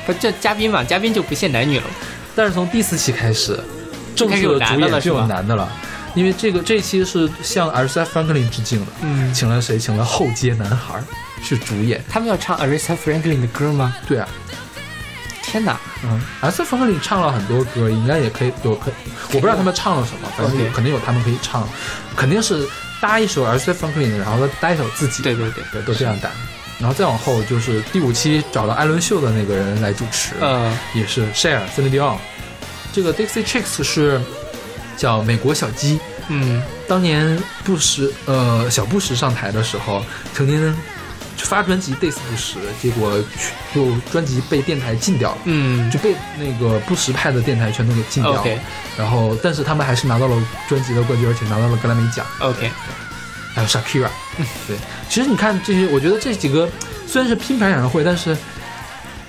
[0.06, 1.86] 不，这嘉宾嘛，嘉宾就不限男女了。
[2.36, 3.60] 但是从第四期开始，
[4.16, 5.72] 正式的主演就有男的了，
[6.16, 9.78] 因为这个这一期是向 Aretha Franklin 致敬的，嗯请了谁？
[9.78, 11.02] 请了后街男孩
[11.44, 12.04] 是主演。
[12.10, 13.96] 他们要唱 Aretha Franklin 的歌吗？
[14.08, 14.28] 对啊，
[15.44, 15.80] 天哪！
[16.04, 18.92] 嗯，a r i Franklin 唱了很多歌，应该也可以有可，
[19.30, 21.68] 我不知道他们唱了什么，反正有肯定有他们可以唱，
[22.16, 22.68] 肯定是
[23.00, 26.30] 搭一首 a r i Franklin 的，然后搭一首自己，对对对对，都这样搭。
[26.84, 32.18] 然后再往后就是第五期找了艾伦秀的那个人来主持，嗯也是 Share、Celine Dion。
[32.92, 34.20] 这个 Dixie Chicks 是
[34.98, 40.04] 叫美国小鸡，嗯当年布什呃小布什上台的时候，
[40.34, 40.78] 曾经
[41.38, 43.18] 发专辑 diss 布什，结果
[43.74, 45.38] 就专辑被电台禁掉了。
[45.46, 48.44] 嗯就被那个布什派的电台全都给禁掉了。
[48.98, 52.26] 然后，但是他们还是拿到了专辑的冠军，而且拿到了格莱美奖。
[52.40, 52.70] OK，
[53.54, 54.10] 还有 Shakira，
[54.68, 54.76] 对，
[55.08, 56.68] 其实你看这些，我觉得这几个
[57.06, 58.36] 虽然是拼盘演唱会，但是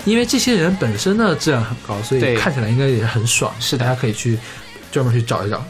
[0.03, 3.53] 因为这些人本身的质量很高，所以看起来应该也是很爽。
[3.59, 4.37] 是大家可以去
[4.91, 5.63] 专门去找一找。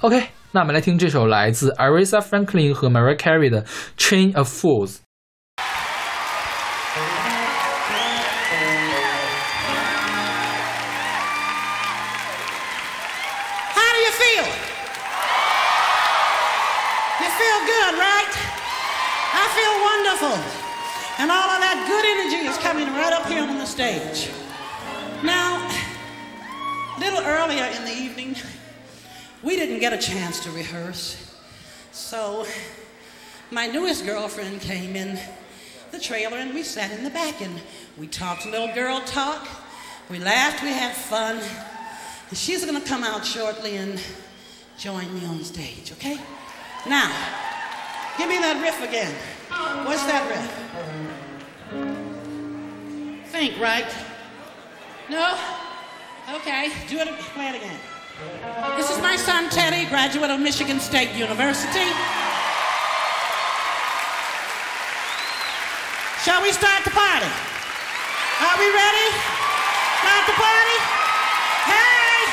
[0.00, 0.20] OK，
[0.50, 3.62] 那我们来听这首来自 Aretha Franklin 和 Mariah Carey 的
[3.96, 4.88] 《Chain of Fools》。
[27.42, 28.36] Earlier in the evening,
[29.42, 31.36] we didn't get a chance to rehearse.
[31.90, 32.46] So
[33.50, 35.18] my newest girlfriend came in
[35.90, 37.52] the trailer and we sat in the back and
[37.98, 39.48] we talked little girl talk.
[40.08, 41.40] We laughed, we had fun.
[42.28, 44.00] And she's gonna come out shortly and
[44.78, 46.18] join me on stage, okay?
[46.86, 47.10] Now,
[48.18, 49.12] give me that riff again.
[49.84, 50.48] What's that riff?
[53.32, 53.92] Think, right?
[55.10, 55.36] No?
[56.30, 57.78] Okay, do it, play it again.
[58.76, 61.90] This is my son Teddy, graduate of Michigan State University.
[66.22, 67.26] Shall we start the party?
[67.26, 69.08] Are we ready?
[69.98, 70.78] Start the party?
[71.66, 72.30] Hey!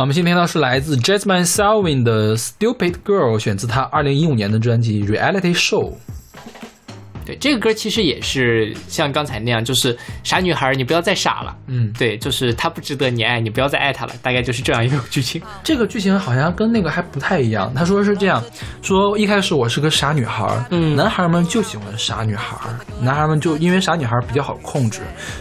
[0.00, 5.92] 我们先听到是来自 Jasmine Selwyn 的《Stupid Girl》，选自她二零一五年的专辑《Reality Show》。
[7.40, 11.56] 对，这个歌其实也是像刚才那样，就是傻女孩，你不要再傻了。
[11.66, 15.40] 嗯，对，就是她不值得你爱，你不要再爱她了，大概就是这样一个剧情。
[15.64, 17.72] 这个剧情好像跟那个还不太一样。
[17.74, 18.42] 他说是这样，
[18.82, 22.56] 说一开始我是个傻女孩，嗯男孩们就喜欢傻女孩，
[23.00, 25.00] 男孩们就因为傻女孩比较好控制。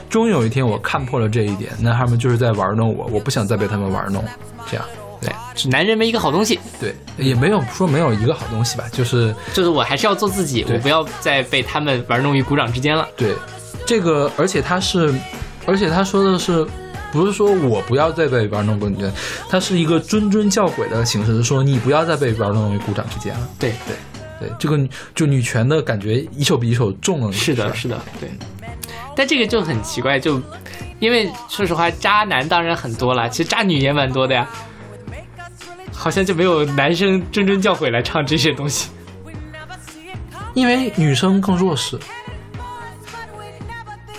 [0.09, 4.23] 终于有一天我看破了这一点，男孩们就是在玩弄我，我不想再被他们玩弄。
[4.69, 4.85] 这样，
[5.67, 13.07] 男人没一个好东西，对，也没有说没有一个好东西吧，就是就是我还是要做自己，我不要再被他们玩弄于股掌之间了。
[13.17, 13.35] 对，
[13.85, 15.13] 这个，而且他是，
[15.65, 16.65] 而且他说的是，
[17.11, 19.11] 不是说我不要再被玩弄于股
[19.49, 23.49] 他是一个谆谆教诲的形式，是说你不要再被玩弄于股掌之间了。
[23.59, 24.79] 对对，对，这个
[25.13, 27.33] 就女权的感觉一手比一手重了。
[27.33, 28.29] 是的，是的，对。
[29.15, 30.41] 但这个就很奇怪，就
[30.99, 34.47] 因为说实话，渣男当然很多了，其实渣女也蛮多的呀。
[35.99, 38.89] 好像就没有男生谆谆教诲来唱这些东西。
[40.53, 41.97] 因为女生更弱势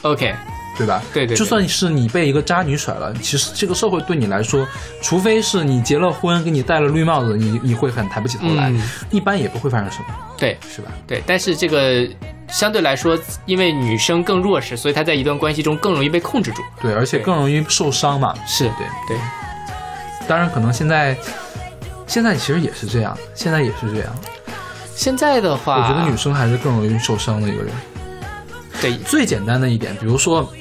[0.02, 0.34] ，OK，
[0.76, 1.02] 对吧？
[1.12, 4.66] 对对对就算是你被一个渣女甩了，其实这个社会对你来说，
[5.02, 10.92] 除非是你结了婚，给你戴了绿帽子，你你会很抬不起头来，嗯一般也不会发生什么，对是吧？
[11.06, 12.08] 对，但是这个
[12.48, 16.62] 相对来说，因为女生更弱势，所以她在一段关系中更容易被控制住。
[16.80, 18.34] 对，而且更容易受伤嘛。
[18.46, 19.16] 是对，对，
[20.28, 21.16] 当然可能现在，
[22.10, 24.12] 现在其实也是这样，现在也是这样。
[24.96, 27.72] 现在的话，我觉得女生还是更容易受伤的一个人。
[28.80, 30.52] 对最简单的一点，比如说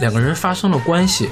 [0.00, 1.28] 两个人发生了关系，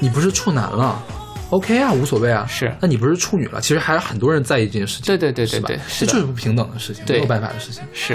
[0.00, 1.02] 你不是处男了
[1.48, 2.46] ，OK 啊，无所谓啊。
[2.46, 5.06] 是那你不是处女了，其实还是很多人在意这件事情。
[5.06, 7.82] 对对对对对这就是不平等的事情，没有办法的事情。
[7.94, 8.14] 是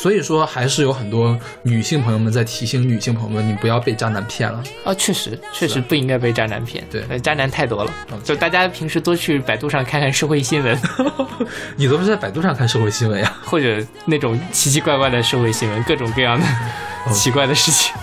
[0.00, 4.62] 所以说，还是有很多女性朋友们在提醒女性朋友们，你不要被渣男骗了。
[4.82, 6.82] 啊，确实确实不应该被渣男骗。
[6.90, 7.92] 对呃渣男太多了，
[8.24, 10.80] 就大家平时多去百度上看看社会新闻，
[11.76, 13.30] 你都是在百度上看社会新闻呀？
[13.44, 17.94] 或者那种奇奇怪怪的社会新闻，各种各样的奇怪的事情。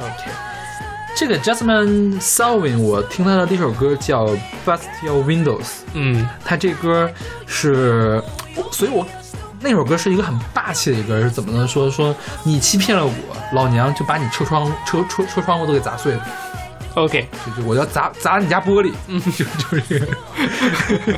[0.00, 0.30] OK，
[1.14, 4.26] 这个 Jasmine Sullivan，我听他的第一首歌叫
[4.64, 5.60] 《Bust Your Windows》，
[5.92, 7.10] 嗯，他这歌
[7.46, 8.22] 是，
[8.72, 9.06] 所以我
[9.62, 11.66] 那首歌是一个很霸气的一个歌，是怎么呢？
[11.66, 13.12] 说说你欺骗了我，
[13.54, 16.26] 老娘就把你车窗车车车窗户都给砸碎了
[16.94, 20.06] ，OK，就就我要砸砸你家玻璃， 嗯，就就是这个。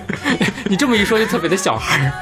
[0.68, 2.12] 你这么一说就特别的小孩儿，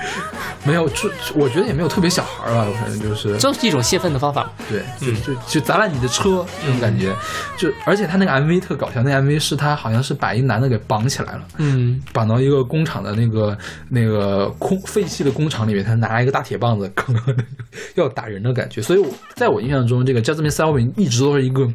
[0.65, 4.51] 没有，就我觉得也没有特别小孩儿吧，反正就是就是一种泄愤的方法。
[4.69, 7.13] 对，就就就砸烂你的车那种感觉，
[7.57, 13.57] 就而且他那个 MV 特搞笑，那 MV 是他好像是把一男的给绑起来了，嗯，绑到一个工厂的那个
[13.89, 17.23] 那个空废弃的工厂里面，他拿一个大铁棒子，可能
[17.97, 18.81] 要打人的感觉。
[18.81, 21.69] 所以我在我印象中，这个 Jasmine Sullivan 一直都是一个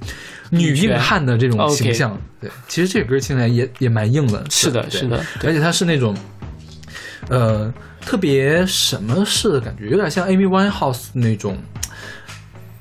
[0.50, 2.18] 女硬汉的这种形象。
[2.40, 6.16] 对，其实这个歌听起来也也蛮硬的，是的是的而且他是那种
[7.30, 7.74] 呃
[8.08, 11.58] 特别什么式的感觉，有点像 Amy Winehouse 那种。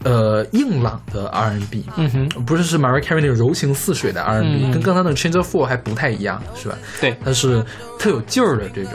[0.04, 6.78] 呃，硬朗的 R&B，嗯哼，不是是 Mariah Carey 那种柔情似水的 R&B，、嗯跟刚才那个 Change Four 还不太一样，是吧？
[7.00, 7.60] 对，它是
[7.98, 8.92] 特有劲儿的这种，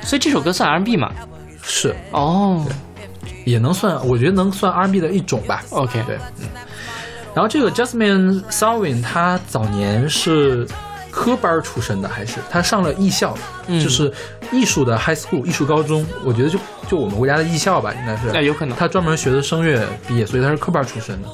[0.00, 1.12] 所以这首歌算 R&B 嘛？
[1.62, 2.64] 是哦
[3.44, 5.62] 也能算，我觉得能算 R&B 的一种吧。
[5.68, 6.46] ，OK，对，嗯。
[7.34, 10.66] 然后这个 Jasmine Sullivan，她早年是
[11.18, 13.36] 科班出身的，还是他上了艺校，
[13.66, 14.12] 嗯就是
[14.52, 16.56] 艺术的 high school 艺术高中，我觉得就
[16.88, 18.30] 就我们国家的艺校吧，应该是。
[18.32, 18.78] 那有可能。
[18.78, 21.28] 他专门学的声乐毕业，所以他是科班出身的。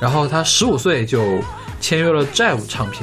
[0.00, 1.38] 然后他十五岁就
[1.82, 3.02] 签约了 Jive 唱片。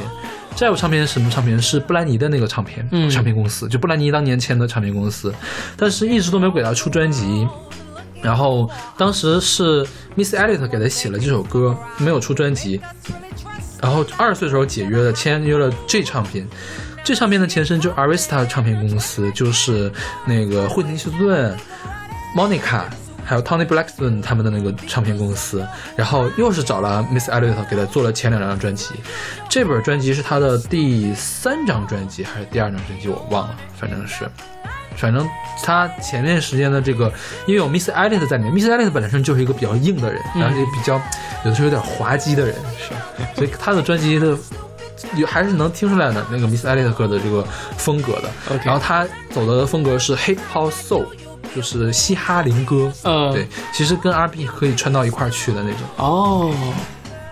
[0.56, 1.62] Jive 唱片是什么唱片？
[1.62, 5.32] 是布兰妮的那个唱片、嗯唱片公司，就布兰妮当年签的唱片公司，
[5.78, 7.48] 但是一直都没有给他出专辑。
[8.24, 9.86] 然后当时是
[10.16, 12.82] Miss Elliot 给他写了这首歌，没有出专辑。
[13.84, 16.48] 然后二十岁的时候解约了，签约了 J 唱片。
[17.04, 19.92] J 唱片的前身就是 Arista 唱片公司，就是
[20.26, 21.54] 那个惠特尼休斯顿、
[22.34, 22.84] Monica
[23.26, 28.94] 还有 Tony Blackstone 他们的那个唱片公司，然后又是找了 Miss Elliot 给他做了前两张专辑。
[29.50, 34.26] 这本专辑是他的第三张专辑还是第二张专辑，我忘了，反正是。
[34.98, 35.28] 反正
[35.64, 37.12] 他前面时间的这个，
[37.46, 40.96] 因为有 Miss Alice 在里面，Miss Alice 本身就是一个比较硬的人，然后也比较
[41.44, 42.94] 有的时候有点滑稽的人，是，
[43.36, 44.38] 所以他的专辑的
[45.16, 47.46] 有还是能听出来的那个 Miss Elliot 歌的这个
[47.78, 48.30] 风格的。
[48.64, 51.06] 然后他走的风格是 Hip Hop Soul，
[51.56, 52.92] 就是嘻哈灵歌。
[53.04, 55.80] 嗯对，其实跟 R&B 可以穿到一块儿去的那种。
[55.98, 56.54] 哦，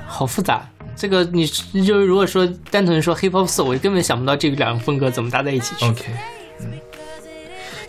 [0.06, 0.68] 好复杂。
[0.94, 5.86] 这个你就是如果说单纯说 hip hop soul，我根本想不到这两个风格怎么搭在一起去。
[5.86, 6.06] OK，
[6.60, 6.68] 嗯，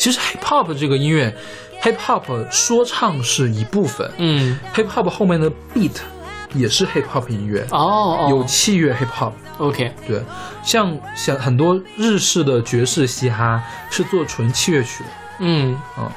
[0.02, 1.32] 其实 Hip Hop 这个音乐
[1.80, 5.92] ，Hip Hop 说唱是一部分、嗯，h i p Hop 后面的 Beat
[6.56, 9.32] 也是 Hip Hop 音乐，哦，哦有器乐 Hip Hop。
[9.58, 10.20] OK，对，
[10.64, 13.62] 像像很多日式的爵士嘻哈
[13.92, 15.10] 是做纯器乐曲的。
[15.38, 16.10] 嗯嗯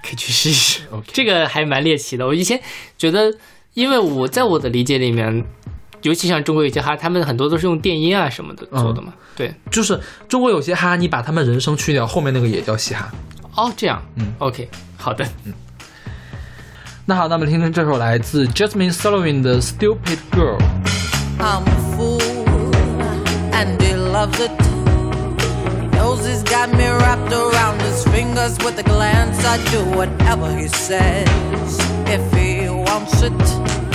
[0.00, 0.82] 可以去试试。
[0.92, 1.10] OK，。
[1.12, 2.24] 这个还蛮猎奇的。
[2.24, 2.60] 我以前
[2.96, 3.34] 觉得，
[3.74, 5.44] 因为我在我的理解里面，
[6.06, 9.12] 尤其像中国有些哈，他们很多都是用电音啊什么的做的嘛。
[9.36, 13.10] 对，就是中国有些哈，你把他们人声去掉，后面那个也叫嘻哈。
[13.56, 15.52] 哦，这样，嗯，OK，好的，嗯
[17.06, 20.58] 那好，那么听听这首来自 Jasmine Sullivan 的《Stupid Girl》。
[21.38, 22.20] I'm a fool,
[23.52, 24.50] and he loves it.
[25.80, 29.44] He knows he's got me wrapped around his fingers with a glance.
[29.44, 33.85] I do whatever he says if he wants it.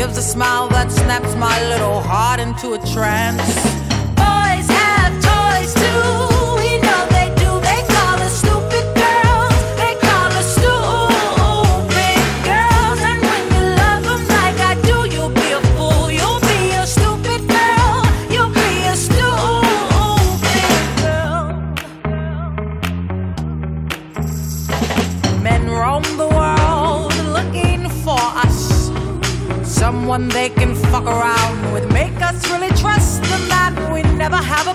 [0.00, 3.89] Gives a smile that snaps my little heart into a trance.
[30.28, 31.90] They can fuck around with.
[31.92, 34.66] Make us really trust them that we never have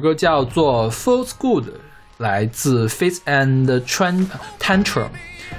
[0.00, 1.64] 歌叫做《Feels Good》，
[2.18, 4.26] 来自 Face and Tran
[4.58, 5.08] Tantrum，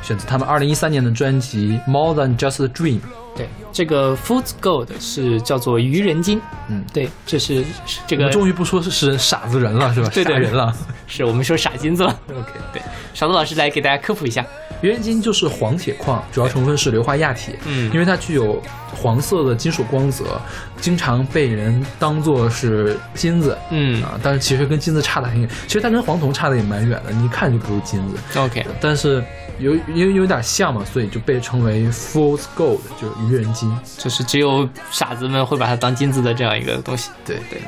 [0.01, 2.99] 选自他们二零一三年的专辑《More Than Just a Dream》。
[3.33, 10.09] 对，这个 Food Gold 是叫做愚人金，嗯，对，这是是这个们终于不说是是傻子人了，是吧？
[10.13, 10.75] 对对傻人了。
[11.07, 12.19] 是我们说傻金子了。
[12.29, 12.81] OK，对，
[13.13, 14.45] 勺子老师来给大家科普一下。
[14.81, 18.61] 愚人金就是黄铁矿，主要成分是硫化亚铁，嗯因为它具有
[18.93, 20.41] 黄色的金属光泽，
[20.79, 23.57] 经常被人当做是金子。
[23.69, 28.39] 嗯啊，但是其实跟金子差的很远，其实它跟黄铜差的也蛮远的，你一看就不是金子。
[28.39, 29.23] ，OK，但是
[29.59, 33.71] 有因为有点像嘛，所以就被称为 fool's gold，就是愚人金。
[33.97, 37.11] 就是只有傻子们会把它当金子的这样一个东西。
[37.23, 37.61] 对对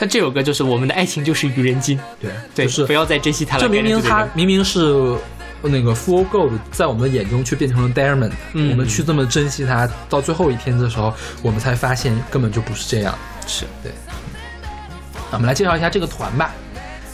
[0.00, 3.62] 但这首歌就是我们的爱情就是愚人金，对，对，就是不要再珍惜它了。
[3.62, 5.16] 这明明它明明是
[5.62, 8.32] 那个 full gold，在我们的眼中却变成了 diamond。
[8.52, 11.12] 嗯我们去这么珍惜它，到最后一天的时候，
[11.42, 13.16] 我们才发现根本就不是这样。
[13.46, 13.92] 是对。
[15.30, 16.52] 那我们来介绍一下这个团吧。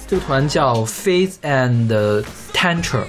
[0.06, 3.06] 这个团叫 Faith and Tantrum。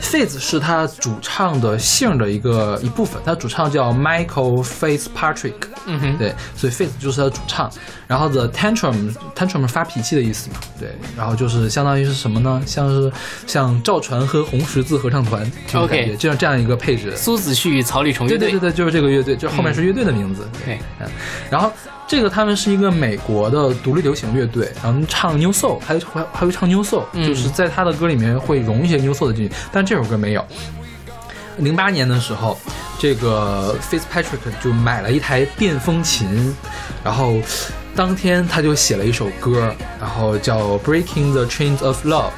[0.00, 5.54] Faith 是他主唱的姓的一个一部分，他主唱叫 Michael Fitzpatrick。
[5.88, 7.70] 嗯哼，对，所以 Faith 就是他的主唱，
[8.08, 12.60] 然后 The Tantrum Tantrum 是发脾气的意思嘛，对，然后就是相当于是什么呢？
[12.66, 13.12] 像是
[13.46, 17.16] 像赵传和红十字合唱团这种 OK 感觉这样这样一个配置。
[17.16, 20.48] 苏子旭草履虫乐队，对对对对，就是这个乐队，就后面是乐队的名字。
[20.64, 21.08] 对嗯，
[21.50, 21.72] 然后
[22.06, 30.44] 这个他们是一个美国的独立流行乐队，然后唱 New Soul，还有还还会唱 New Soul，、嗯就是在他的歌里面会融一些 New Soul 的进去，但这首歌没有。
[31.58, 32.56] 零八年的时候，
[32.98, 36.54] 这个 Fitzpatrick 就买了一台电风琴，
[37.02, 37.38] 然后
[37.94, 42.28] 当天他就写了一首歌，然后叫《Breaking the Chains of Love》。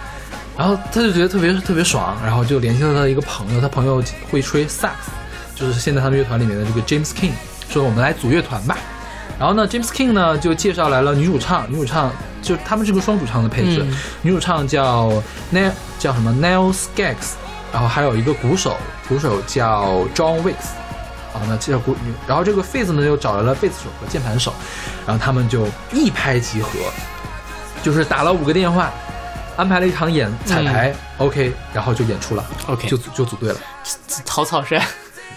[0.57, 5.11] 然后他就觉得特别特别爽，然后就联系了他的一个朋友，他朋友会吹萨克斯，
[5.55, 7.33] 就是现在他们乐团里面的这个 James King，
[7.69, 8.77] 说我们来组乐团吧。
[9.39, 12.11] 然后呢，James King 呢就介绍来了女主唱，女主唱
[12.43, 13.97] 就是他们是个双主唱的配置，嗯。
[14.23, 15.11] 女主唱叫
[15.53, 17.35] Neil 叫什么？Neil Skaggs，
[17.73, 18.77] 然后还有一个鼓手，
[19.09, 20.77] 鼓手叫 John Wicks。
[21.35, 21.95] 啊，那这鼓，
[22.27, 24.53] 然后这个 Fizz 呢又找来了贝斯手和键盘手，
[25.07, 26.71] 然后他们就一拍即合，
[27.83, 28.91] 就是打了五个电话，
[29.55, 33.57] 安排了一场演彩排、o k 然后就演出了 OK 就组就组队了。
[34.25, 34.81] 草草率，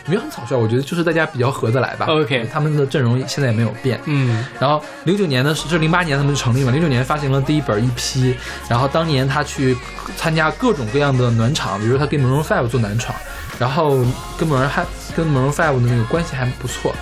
[0.05, 2.05] 没有很草率，我觉得就是大家比较合得来吧。
[2.07, 3.99] OK 他们的阵容现在也没有变。
[4.05, 8.35] 嗯然后零九年的是，这零八年他们就成立嘛，零九年发行了第一本 EP，
[8.67, 9.77] 然后当年他去
[10.17, 13.15] 参加各种各样的暖场，比如他跟 Maroon Five 做暖场，
[13.59, 13.97] 然后
[14.37, 16.93] 跟 Maroon 还跟 Maroon Five 的那个关系还不错。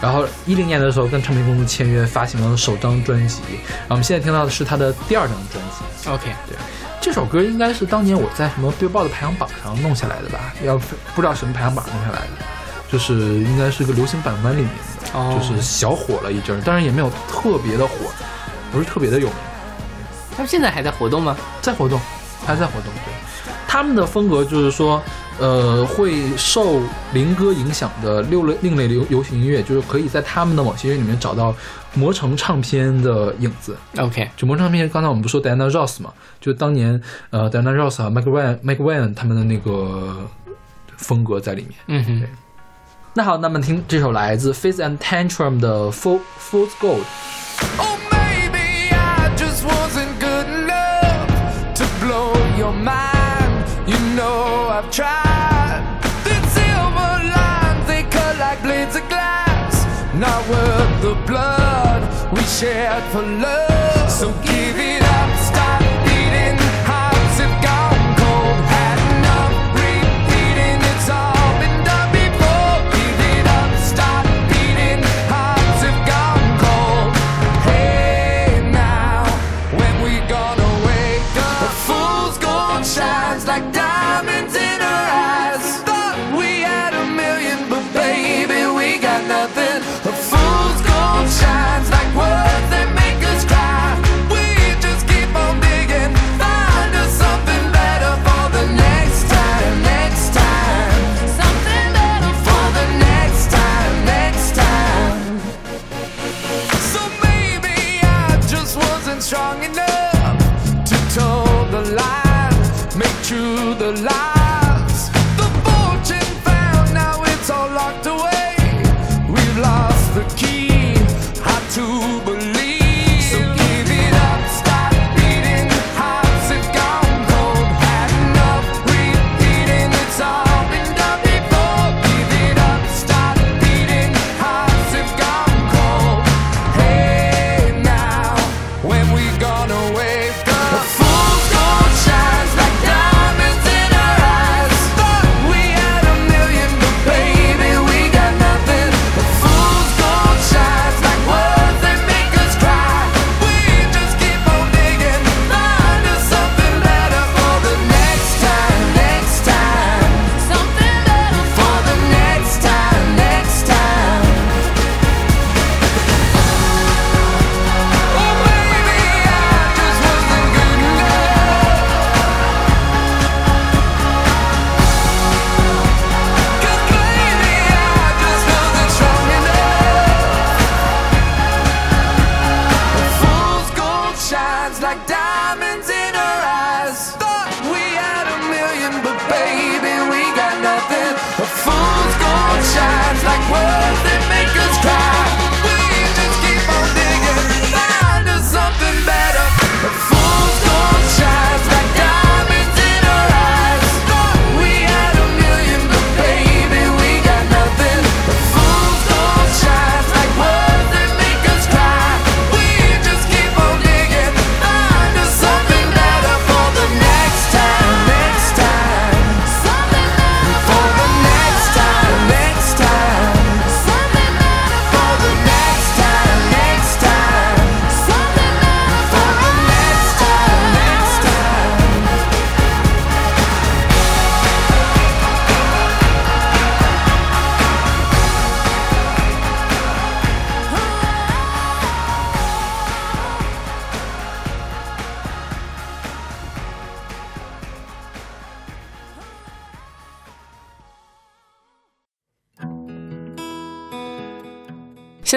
[0.00, 3.40] 然后一零年的时候跟唱片公司签约，发行了首张专辑。
[3.48, 6.10] 然后我们现在听到的是他的第二张专辑。
[6.10, 6.56] ，OK，对，
[7.04, 10.54] 这首歌应该是当年我在什么 Billboard 的排行榜上弄下来的吧？
[10.64, 12.30] 要不不知道什么排行榜弄下来的，
[12.90, 14.70] 就是应该是个流行榜单里面
[15.12, 17.94] 的，哦就是小火了一阵儿，但是也没有特别的火，
[18.72, 19.36] 不是特别的有名。
[20.34, 21.36] 他们现在还在活动吗？
[21.60, 22.00] 在活动，
[22.46, 23.12] 还在活动，对，
[23.68, 25.02] 他们的风格就是说，
[25.38, 26.80] 呃，会受
[27.12, 31.54] 林歌影响的六类另类流流行音乐，就是可以在他们的某些乐里面找到
[31.94, 33.76] 魔城唱片的影子。
[33.98, 37.00] OK，就魔城唱片，刚才我们不说 Diana Ross 嘛，就当年
[37.30, 40.28] 呃 Diana Ross 和 Mike Wan Mike Wan 他们的那个
[40.96, 41.72] 风格在里面。
[41.86, 42.22] 嗯哼，
[43.14, 47.04] 那好，那么听这首来自 Face and Tantrum 的 Full Fool's Gold。
[47.78, 51.28] Oh, maybe I just wasn't good enough
[51.76, 53.64] to blow your mind.
[53.86, 55.33] You know I've tried.
[62.46, 64.10] Shared for love.
[64.10, 64.32] So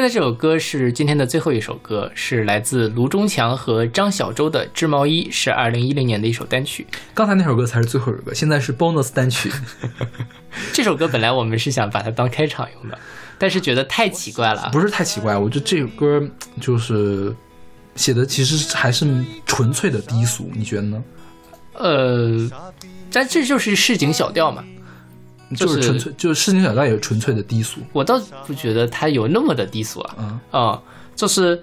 [0.09, 6.87] 这首歌是今天的最后一首歌，是来自卢中强和张小舟的《织毛衣》，是二零一零年的一首单曲。
[7.13, 9.51] 刚才那首歌才是最后一首歌，现在是 bonus 单曲。
[10.71, 12.97] 这首歌本来我们是想把它当开场用的，
[13.37, 14.69] 但是觉得太奇怪了。
[14.71, 16.25] 不是太奇怪，我觉得这首歌
[16.61, 17.35] 就是
[17.95, 19.05] 写的其实还是
[19.45, 21.03] 纯粹的低俗，你觉得呢？
[21.73, 22.49] 呃，
[23.11, 24.63] 但这就是市井小调嘛。
[25.55, 27.79] 就是纯粹，就是市井小调也是纯粹的低俗。
[27.93, 30.15] 我倒不觉得它有那么的低俗啊。
[30.19, 30.81] 嗯啊、
[31.15, 31.61] 就是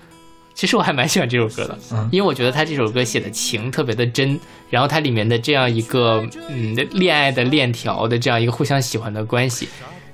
[0.55, 4.39] 其实我还蛮喜欢这首歌的，嗯因为我觉得他这首歌写的情特别的真，
[4.71, 9.69] 然后它里面的这样一个嗯恋爱的链条的这样一个互相喜欢的关系，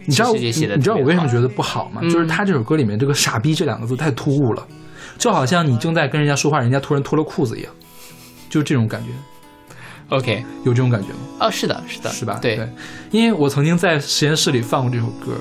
[0.06, 2.00] 你知道我为什么觉得不好吗？
[2.02, 4.66] 嗯就是他这首歌里面这个“傻逼”这两个字太突兀了，
[5.18, 7.72] 就好像你正在跟人家说话，人家突然脱了裤子一样，
[8.48, 9.10] 就这种感觉，
[10.10, 11.14] OK 有这种感觉吗？
[11.40, 12.38] 哦，是的，是的，是吧？
[12.40, 12.60] 对，
[13.10, 15.32] 因为我曾经在实验室里放过这首歌，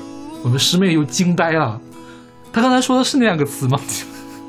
[0.44, 1.80] 我们师妹又惊呆了。
[2.54, 3.80] 她刚才说的是那两个词吗？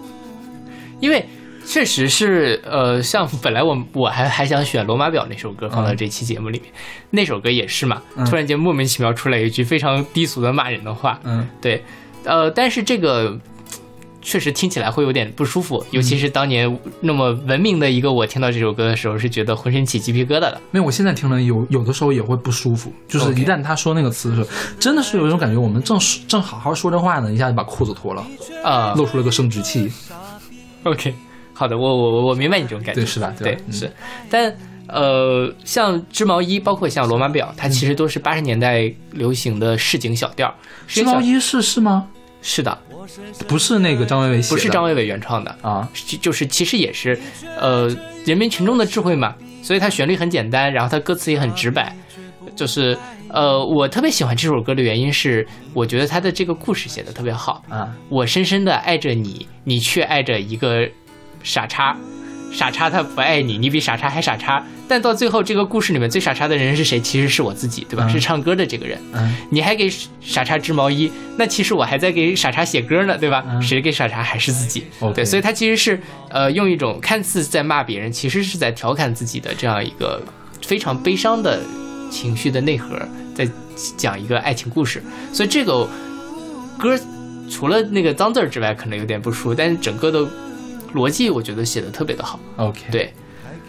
[1.00, 1.26] 因为
[1.66, 6.70] 确实是，呃，像本来我我还还想选《罗马表》那首歌放到这期节目里面，
[7.10, 11.82] 那首歌也是嘛，嗯突然间莫名其妙出来一句非常低俗的骂人的话，嗯，对，
[12.24, 13.38] 呃，但是这个
[14.22, 20.60] 确实听起来会有点不舒服，尤其是当年那么文明的一个我听到这首歌的时候，是觉得浑身起鸡皮疙瘩的。
[20.70, 24.48] 没有，我现在听了有有的时候也会不舒服，就是一旦他说那个词的时候，
[24.78, 25.98] 真的是有一种感觉，我们正
[26.28, 28.26] 正好好说着话呢，一下就把裤子脱了，
[28.62, 29.90] 啊、露出了个生殖器
[30.84, 31.14] ，OK，
[31.54, 33.32] 好的，我我我我明白你这种感觉，对，是吧？
[33.38, 33.90] 对是，
[34.28, 34.54] 但
[34.86, 40.52] 呃，像织毛衣，包括像罗马表，它其实都是八十年代流行的市井小调。
[40.88, 42.08] 织毛衣是是吗？
[42.42, 42.76] 是的，
[43.48, 47.18] 不是那个张伟伟写的，不是张伟伟原创的，啊，就就是其实也是
[47.58, 47.88] 呃
[48.24, 51.94] 人民群众的智慧嘛，所以它旋律很简单，然后它歌词也很直白。
[52.56, 52.98] 就是
[53.28, 57.62] 呃，我特别喜欢这首歌的原因是，我觉得它的这个故事写的特别好。
[57.68, 60.86] 啊，我深深的爱着你，你却爱着一个
[61.42, 61.96] 傻叉，
[62.52, 64.64] 傻叉他不爱你，你比傻叉还傻叉。
[64.88, 67.00] 但到最后，这个故事里面最傻叉的人是谁？
[67.00, 68.04] 其实是我自己，对吧？
[68.06, 68.98] 嗯是唱歌的这个人。
[69.12, 69.88] 嗯你还给
[70.20, 73.44] 傻叉织毛衣，那其实我还在给傻叉写歌呢，对吧？
[73.48, 74.84] 嗯谁给傻叉还是自己。
[75.14, 80.20] 对，所以他其实是呃用一种看似在骂别人，其实是在调侃自己的这样一个
[80.62, 81.60] 非常悲伤的
[82.10, 83.00] 情绪的内核，
[83.34, 83.48] 在
[83.96, 85.00] 讲一个爱情故事。
[85.32, 85.88] 所以这个
[86.78, 86.98] 歌
[87.48, 90.26] 除了那个脏字儿之外，可能有点不舒服，但是整个的
[90.94, 92.38] 逻辑我觉得写的特别的好。
[92.56, 93.12] ，OK，，对，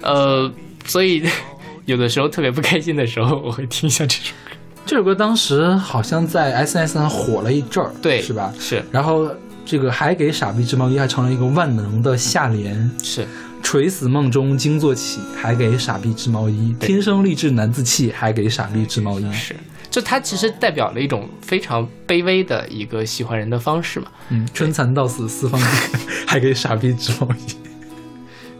[0.02, 0.52] 呃，
[0.85, 1.23] 所以
[1.85, 4.52] 有的时候特别不开心的时候，我会听一下这首歌。
[4.85, 8.53] 这首歌当时好像在 SNS 上火了一阵儿，对，是吧？
[8.60, 9.30] 是然后
[9.64, 13.26] 这个还给傻逼织毛衣还成了一个万能的下联，是，
[13.61, 19.31] 垂死梦中惊坐起，还给傻逼织毛衣，天生丽质难自弃，还给傻逼织毛衣。
[19.31, 19.56] 是，
[19.91, 24.07] 就它其实代表了一种非常卑微的一个喜欢人的方式嘛。
[24.30, 27.55] 嗯，春蚕到死丝方尽， 还给傻逼织毛衣。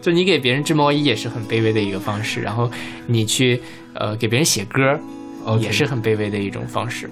[0.02, 2.70] 就你给别人织毛衣也是很卑微的一个方式，然后
[3.06, 3.60] 你去
[3.94, 4.80] 呃给别人写歌
[5.58, 7.08] 也是很卑微的一种方式。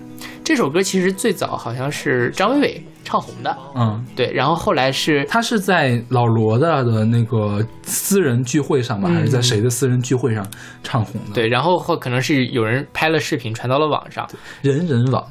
[0.51, 10.45] 这首歌其实最早好像是张伟伟唱红的，嗯，对，然后后来是他是在老罗的的那个私人聚会上吧，嗯还是在谁的私人聚会上
[10.83, 14.29] 唱红的？，对，然后后可能是有人拍了视频传到了网上，
[14.61, 15.25] 人人网。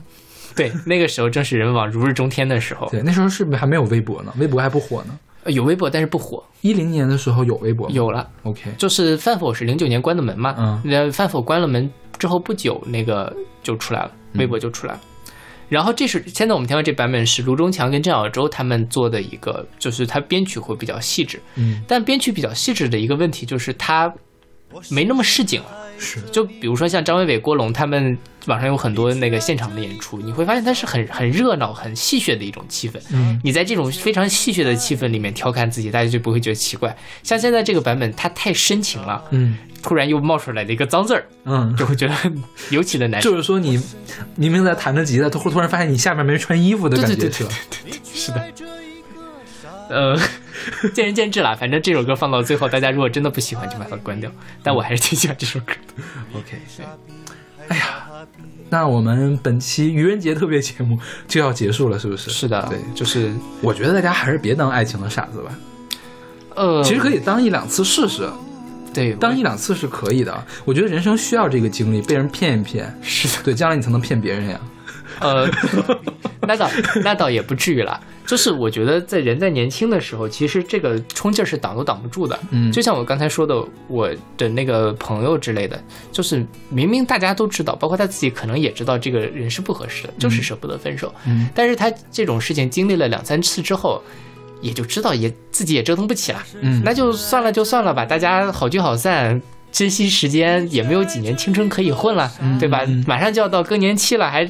[0.56, 4.32] 对，那个时候正是人网如日中天的时候，对，那时候是不是还没有微博呢？
[4.38, 5.20] 微博还不火呢。
[5.44, 7.90] 呃有微博但是不火，一零年的时候有微博？
[7.92, 8.26] 有了。
[8.44, 15.00] OK，就是饭否是零九年关的门嘛，嗯那饭否关了门之后不久，那个就出来了，嗯微博就出来了。
[15.70, 24.12] 然后这是现在我们听到这版本是卢中强跟郑晓舟他们做的一个，就是他编曲会比较细致，嗯，但编曲比较细致的一个问题就是它
[24.90, 25.68] 没那么市井了。
[26.02, 32.98] 是就比如说像张伟伟、郭龙他们网上有很多那个现场的演出，你会发现它是很很热闹、很戏谑的一种气氛。
[33.12, 36.96] 嗯，你在这种非常戏谑的气氛里面调侃自己，大家就不会觉得奇怪。
[37.22, 42.14] 像现在这个版本，它太深情了，嗯突然又冒出来了一个脏字儿，嗯，就会觉得
[42.72, 43.32] 尤其的难受。
[43.32, 43.82] 就是说你
[44.36, 47.48] 明明在弹着吉他，突突然发现你下面没穿衣服的对感觉，对对
[47.92, 48.00] 对？
[48.14, 48.48] 是的，
[49.90, 50.18] 呃，
[50.94, 51.56] 见仁见智啦。
[51.56, 54.32] 反正这首歌放到最后，大家如果真的不喜欢，就把它关掉。
[54.64, 56.04] 但我还是挺喜欢这首歌的。
[56.34, 56.58] OK，
[57.68, 58.06] 哎呀，
[58.70, 60.98] 那我们本期愚人节特别节目
[61.28, 62.30] 就要结束了，是不是？
[62.30, 65.52] 是的，对，就是我觉得大家还是别当爱情的傻子吧，
[66.56, 68.30] 呃，其实可以当一两次试试，
[68.94, 70.46] 对当一两次是可以的。
[70.66, 73.44] 我觉得人生需要这个经历，被人骗一骗，是的。
[73.44, 74.60] 对，将来你才能骗别人呀。
[75.22, 75.50] 呃，
[76.42, 76.70] 那倒
[77.04, 78.00] 那倒也不至于啦。
[78.26, 82.40] 就是我觉得在人在年轻的时候，其实这个冲劲儿是挡都挡不住的。
[82.52, 85.82] 嗯就像我刚才说的，我的那个朋友之类的，
[86.12, 91.14] 就是明明大家都知道，包括他自己可能也知道这个人是不合适的，就是舍不得分手。
[91.26, 94.02] 嗯但是他这种事情经历了两三次之后，
[94.62, 99.42] 也就知道也自己也折腾不起了，嗯，那就算了就算了吧，大家好聚好散。
[99.72, 102.84] 珍惜时间，也没有几年青春可以混了，对吧？
[102.88, 104.44] 嗯马上就要到更年期了，还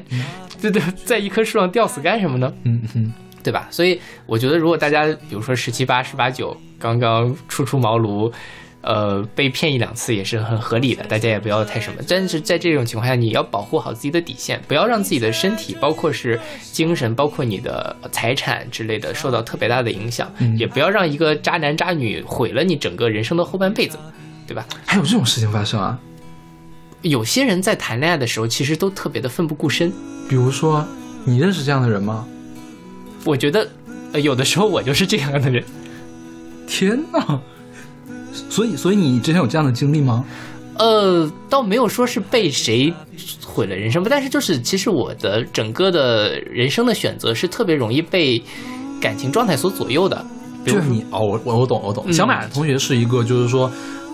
[0.61, 2.53] 对对，在一棵树上吊死干什么呢？
[2.63, 3.67] 嗯嗯对吧？
[3.71, 8.31] 所以我觉得，如果大家比如说十七八、十八九刚刚初出茅庐，
[8.81, 12.01] 呃，被骗一两次也是很合理的，大家也不要太什么。
[12.07, 23.97] 但是在这种情况下，你要保护好自己的底线，不要让自己的身体，包括是精神，包括你的财产之类的受到特别大的影响，嗯也不要让一个渣男渣女毁了你整个人生的后半辈子，
[24.45, 24.65] 对吧？
[24.85, 25.97] 还有这种事情发生啊？
[27.01, 29.91] 有些人在谈恋爱的时候，其实都特别的奋不顾身。
[30.27, 30.85] 比如说，
[31.25, 32.25] 你认识这样的人吗？
[33.23, 33.67] 我觉得，
[34.13, 35.63] 呃，有的时候我就是这样的人。
[36.67, 37.39] 天哪！
[38.49, 40.23] 所以，所以你之前有这样的经历吗？
[40.77, 42.93] 呃，倒没有说是被谁
[43.43, 48.41] 毁了人生吧，但是就是其实我的整个的人生的选择是特别容易被
[49.01, 50.25] 感情状态所左右的。
[50.65, 52.03] 就是你哦，我我我懂我懂。
[52.07, 54.08] 嗯小马同学是一个，就是说，嗯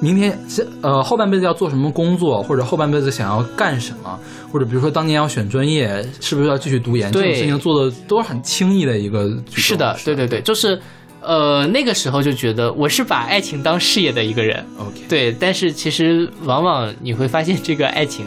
[0.00, 0.38] 明天
[0.82, 4.18] 呃后半辈子要做什么工作，或者后半辈子想要干什么，
[4.52, 9.28] 或者比如说当年要选专业，是不是要继续读研，这对种事情做的都是很轻易的一个。
[9.52, 10.80] 是的，对对对，就是
[11.20, 18.24] 呃那个时候就觉得我是把爱情当事业的一个人，，OK，对，但是其实往往你会发现，这个爱情，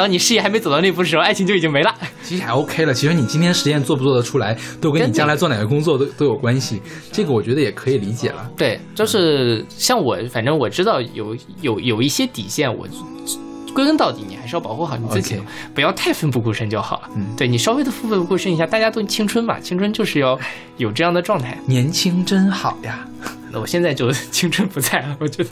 [0.00, 1.94] 当你事业还没走到那步的时候，爱情就已经没了。
[2.24, 2.94] 其实还 OK 了。
[2.94, 6.80] 其实你今天实验做不做得出来，都跟你将来做哪个工作都都有关系。
[7.12, 8.50] 这个我觉得也可以理解了。
[8.56, 12.88] 对，就是像我，反正我知道有有有一些底线，我
[13.74, 15.36] 归根到底，你还是要保护好你自己
[15.74, 17.10] 不要太奋不顾身就好了。
[17.14, 20.38] 嗯对你稍微的奋不顾身一下，大家都青春嘛，青春就是要
[20.78, 21.56] 有这样的状态。
[21.66, 23.06] 年轻真好呀！
[23.52, 25.50] 那我现在就 青春不在了，我觉得，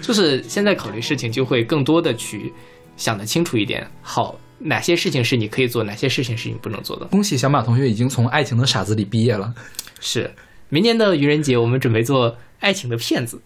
[0.00, 2.52] 就是现在考虑事情就会更多的去
[2.96, 3.86] 想得清楚一点。
[4.02, 7.06] 好，哪些事情是你可以做，哪些事情是你不能做的。
[7.06, 9.52] 恭喜小马同学已经从爱情的傻子里毕业了，
[10.00, 10.34] 是，
[10.68, 13.40] 明年的愚人节我们准备做爱情的骗子。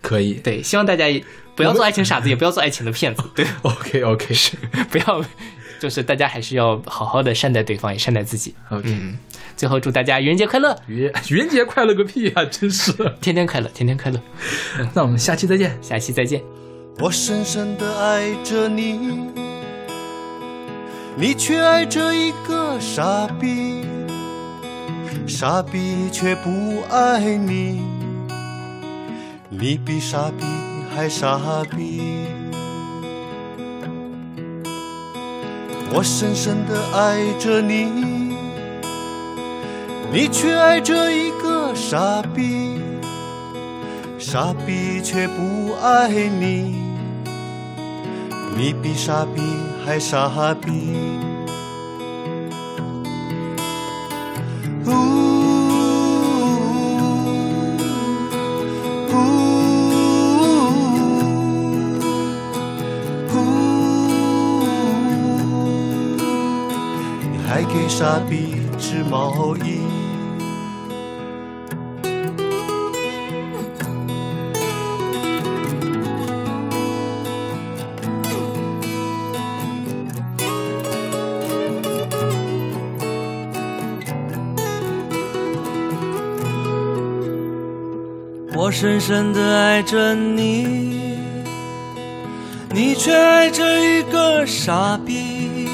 [0.00, 0.34] 可以。
[0.34, 1.06] 对，希望大家
[1.54, 3.22] 不要做爱情傻子，也不要做爱情的骗子。
[3.36, 4.56] 对，OK OK 是
[4.90, 5.24] 不要，
[5.78, 8.52] 就是大家还是要好好的善待对方，也善待自己。
[8.68, 8.82] OK。
[8.86, 9.16] 嗯，
[9.56, 12.44] 最后祝大家愚人节快乐，愚愚人节快乐个屁啊！
[12.46, 12.92] 真是。
[13.20, 14.20] 天天快乐，天天快乐。
[14.92, 15.78] 那我们下期再见。
[15.80, 16.42] 下期再见。
[16.98, 19.28] 我深深的爱着你，
[21.16, 23.84] 你却爱着一个傻逼，
[25.26, 27.82] 傻逼却不爱你，
[29.48, 30.44] 你比傻逼
[30.94, 31.40] 还傻
[31.74, 32.00] 逼。
[35.94, 37.84] 我深深的爱着你，
[40.12, 42.78] 你却爱着一个傻逼。
[44.22, 46.76] 傻逼却不爱你，
[48.56, 49.42] 你比傻逼
[49.84, 50.94] 还傻逼。
[54.86, 54.94] 呜呜
[63.32, 63.36] 呜，
[67.32, 69.91] 你还给傻逼织毛衣。
[88.82, 90.98] 深深的爱着你，
[92.74, 95.68] 你却爱着一个傻逼，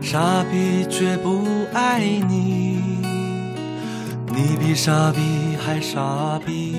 [0.00, 1.44] 傻逼却不
[1.74, 2.80] 爱你，
[4.28, 6.76] 你比傻逼还傻逼。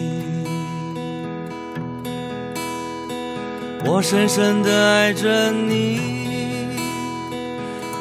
[3.83, 5.99] 我深深的爱着你，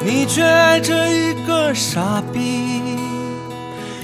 [0.05, 2.69] 你却爱着一个傻逼。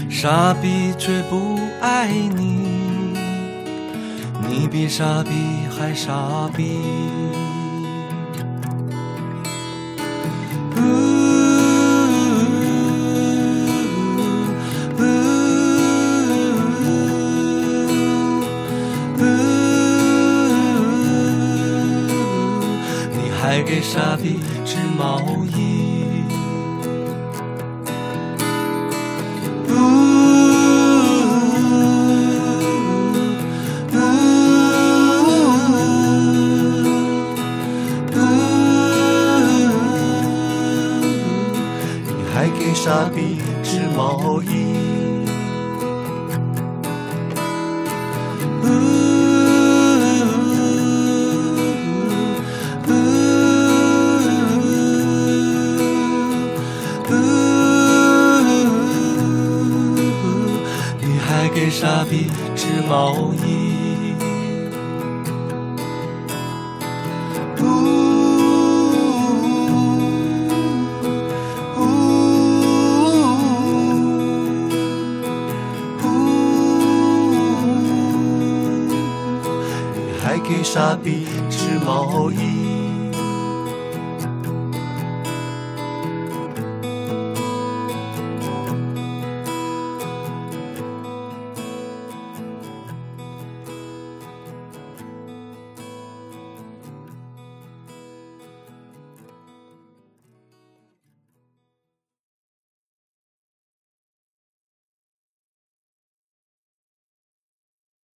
[0.10, 2.55] 傻逼却不爱你，你
[4.76, 5.30] 比傻逼
[5.72, 6.82] 还傻逼。
[10.76, 10.82] 呜
[15.00, 15.02] 呜
[19.18, 19.22] 呜
[23.14, 25.22] 你还给傻逼织毛
[25.56, 25.75] 衣。